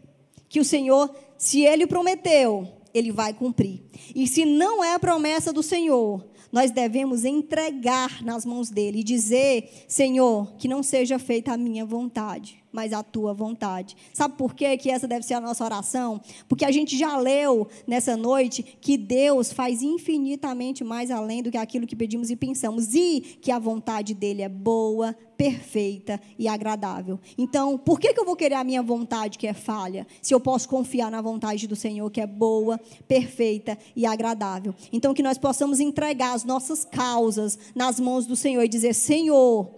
que 0.50 0.60
o 0.60 0.66
Senhor, 0.66 1.16
se 1.38 1.62
Ele 1.62 1.86
prometeu, 1.86 2.68
Ele 2.94 3.12
vai 3.12 3.34
cumprir. 3.34 3.82
E 4.16 4.28
se 4.28 4.46
não 4.46 4.84
é 4.84 4.94
a 4.94 5.00
promessa 5.00 5.54
do 5.54 5.62
Senhor, 5.62 6.26
nós 6.52 6.72
devemos 6.72 7.26
entregar 7.26 8.24
nas 8.24 8.46
mãos 8.46 8.70
dele 8.70 9.00
e 9.00 9.04
dizer: 9.04 9.70
Senhor, 9.88 10.54
que 10.58 10.68
não 10.68 10.82
seja 10.82 11.20
feita 11.20 11.54
a 11.54 11.58
minha 11.58 11.86
vontade, 11.86 12.64
mas 12.72 12.94
a 12.94 13.04
tua 13.04 13.34
vontade. 13.34 13.96
Sabe 14.14 14.36
por 14.38 14.54
quê 14.54 14.78
que 14.78 14.90
essa 14.90 15.08
deve 15.08 15.26
ser 15.26 15.36
a 15.36 15.42
nossa 15.42 15.64
oração? 15.64 16.22
Porque 16.48 16.66
a 16.66 16.72
gente 16.72 16.98
já 16.98 17.18
leu 17.18 17.68
nessa 17.88 18.16
noite 18.16 18.64
que 18.64 18.98
Deus 18.98 19.52
faz 19.52 19.82
infinitamente 19.82 20.84
mais 20.84 21.12
além 21.12 21.42
do 21.42 21.52
que 21.52 21.58
aquilo 21.58 21.88
que 21.88 21.96
pedimos 21.96 22.30
e 22.30 22.36
pensamos 22.36 22.94
e 22.94 23.22
que 23.42 23.52
a 23.52 23.60
vontade 23.60 24.14
dele 24.14 24.42
é 24.42 24.50
boa, 24.50 25.16
perfeita 25.38 26.20
e 26.38 26.48
agradável. 26.48 27.20
Então, 27.38 27.78
por 27.78 28.00
que, 28.00 28.14
que 28.14 28.20
eu 28.20 28.26
vou 28.26 28.36
querer 28.36 28.56
a 28.56 28.64
minha 28.64 28.84
vontade 28.84 29.38
que 29.38 29.48
é 29.48 29.54
falha, 29.54 30.06
se 30.22 30.34
eu 30.34 30.40
posso 30.40 30.68
confiar 30.68 31.10
na 31.10 31.22
vontade 31.22 31.68
do 31.68 31.76
Senhor 31.76 32.10
que 32.12 32.22
é 32.22 32.28
boa, 32.28 32.80
perfeita 33.08 33.78
e 33.96 34.06
agradável? 34.06 34.76
Então, 34.92 35.14
que 35.14 35.24
nós 35.24 35.38
possamos 35.38 35.80
entregar 35.80 36.34
as 36.34 36.44
nossas 36.44 36.84
causas 36.84 37.58
nas 37.74 38.00
mãos 38.00 38.26
do 38.26 38.36
Senhor 38.36 38.64
e 38.64 38.68
dizer: 38.68 38.94
Senhor, 38.94 39.70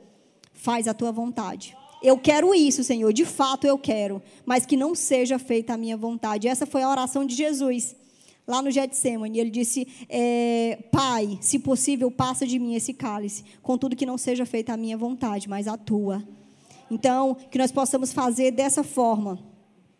faz 0.52 0.88
a 0.88 0.94
tua 0.94 1.12
vontade 1.12 1.76
eu 2.02 2.18
quero 2.18 2.54
isso, 2.56 2.84
Senhor, 2.84 3.14
de 3.14 3.26
fato 3.26 3.66
eu 3.68 3.78
quero, 3.78 4.22
mas 4.46 4.66
que 4.66 4.76
não 4.76 4.96
seja 4.96 5.38
feita 5.38 5.74
a 5.74 5.78
minha 5.78 5.96
vontade. 5.96 6.48
Essa 6.48 6.66
foi 6.66 6.82
a 6.82 6.90
oração 6.90 7.26
de 7.26 7.36
Jesus 7.36 7.96
lá 8.48 8.62
no 8.62 8.72
Getsemane. 8.72 9.40
Ele 9.40 9.50
disse: 9.50 9.88
é, 10.10 10.84
Pai, 10.92 11.38
se 11.42 11.60
possível, 11.60 12.10
passa 12.10 12.46
de 12.46 12.58
mim 12.60 12.76
esse 12.76 12.94
cálice, 12.94 13.44
contudo 13.62 13.96
que 13.96 14.06
não 14.06 14.18
seja 14.18 14.46
feita 14.46 14.74
a 14.74 14.78
minha 14.78 14.98
vontade, 14.98 15.48
mas 15.48 15.68
a 15.68 15.78
tua. 15.78 16.24
Então, 16.90 17.36
que 17.50 17.58
nós 17.58 17.72
possamos 17.72 18.12
fazer 18.12 18.52
dessa 18.52 18.84
forma. 18.84 19.40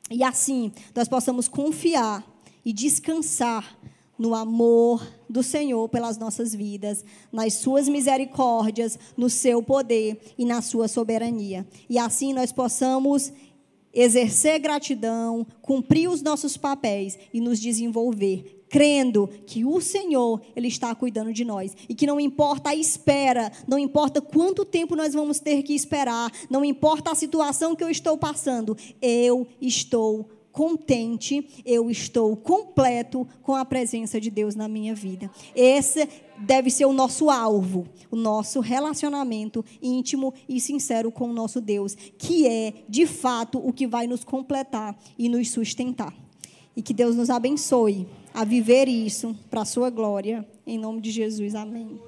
E 0.10 0.24
assim, 0.24 0.74
nós 0.94 1.08
possamos 1.08 1.48
confiar 1.48 2.26
e 2.66 2.74
descansar 2.74 3.78
no 4.22 4.36
amor 4.36 5.02
do 5.28 5.42
Senhor 5.42 5.90
pelas 5.90 6.16
nossas 6.16 6.54
vidas, 6.54 7.04
nas 7.32 7.56
suas 7.56 7.90
misericórdias, 7.90 9.00
no 9.18 9.32
seu 9.32 9.64
poder 9.64 10.22
e 10.38 10.46
na 10.46 10.62
sua 10.62 10.88
soberania. 10.88 11.68
E 11.90 11.98
assim 11.98 12.32
nós 12.32 12.52
possamos 12.52 13.34
exercer 13.92 14.60
gratidão, 14.60 15.44
cumprir 15.60 16.08
os 16.08 16.22
nossos 16.22 16.56
papéis 16.56 17.18
e 17.34 17.42
nos 17.42 17.60
desenvolver, 17.60 18.64
crendo 18.70 19.28
que 19.48 19.66
o 19.66 19.82
Senhor 19.82 20.40
ele 20.56 20.68
está 20.68 20.94
cuidando 20.94 21.34
de 21.34 21.44
nós 21.44 21.76
e 21.90 21.96
que 21.96 22.06
não 22.06 22.20
importa 22.20 22.70
a 22.70 22.76
espera, 22.76 23.52
não 23.68 23.80
importa 23.80 24.22
quanto 24.22 24.64
tempo 24.64 24.96
nós 24.96 25.16
vamos 25.16 25.40
ter 25.40 25.64
que 25.64 25.74
esperar, 25.74 26.32
não 26.48 26.64
importa 26.64 27.12
a 27.12 27.16
situação 27.16 27.76
que 27.76 27.84
eu 27.84 27.90
estou 27.90 28.20
passando, 28.20 28.78
eu 29.02 29.48
estou 29.60 30.30
contente, 30.52 31.64
eu 31.66 31.90
estou 31.90 32.36
completo 32.36 33.28
com 33.42 33.56
a 33.56 33.64
presença 33.64 34.20
de 34.20 34.30
Deus 34.30 34.56
na 34.56 34.68
minha 34.68 34.94
vida. 34.94 35.32
Esse 35.56 36.08
deve 36.38 36.70
ser 36.70 36.86
o 36.86 36.94
nosso 36.94 37.30
alvo, 37.30 37.88
o 38.10 38.16
nosso 38.16 38.60
relacionamento 38.60 39.64
íntimo 39.82 40.34
e 40.50 40.60
sincero 40.60 41.12
com 41.12 41.30
o 41.30 41.34
nosso 41.34 41.62
Deus, 41.62 41.96
que 42.18 42.48
é, 42.48 42.74
de 42.90 43.06
fato, 43.06 43.60
o 43.66 43.72
que 43.72 43.88
vai 43.88 44.08
nos 44.08 44.24
completar 44.24 44.98
e 45.18 45.30
nos 45.30 45.50
sustentar. 45.52 46.14
E 46.76 46.82
que 46.82 46.94
Deus 46.94 47.16
nos 47.16 47.30
abençoe 47.30 48.08
a 48.34 48.44
viver 48.44 48.88
isso 48.88 49.36
para 49.50 49.62
a 49.62 49.66
sua 49.66 49.90
glória, 49.90 50.48
em 50.66 50.78
nome 50.78 51.02
de 51.02 51.12
Jesus. 51.12 51.54
Amém. 51.54 52.02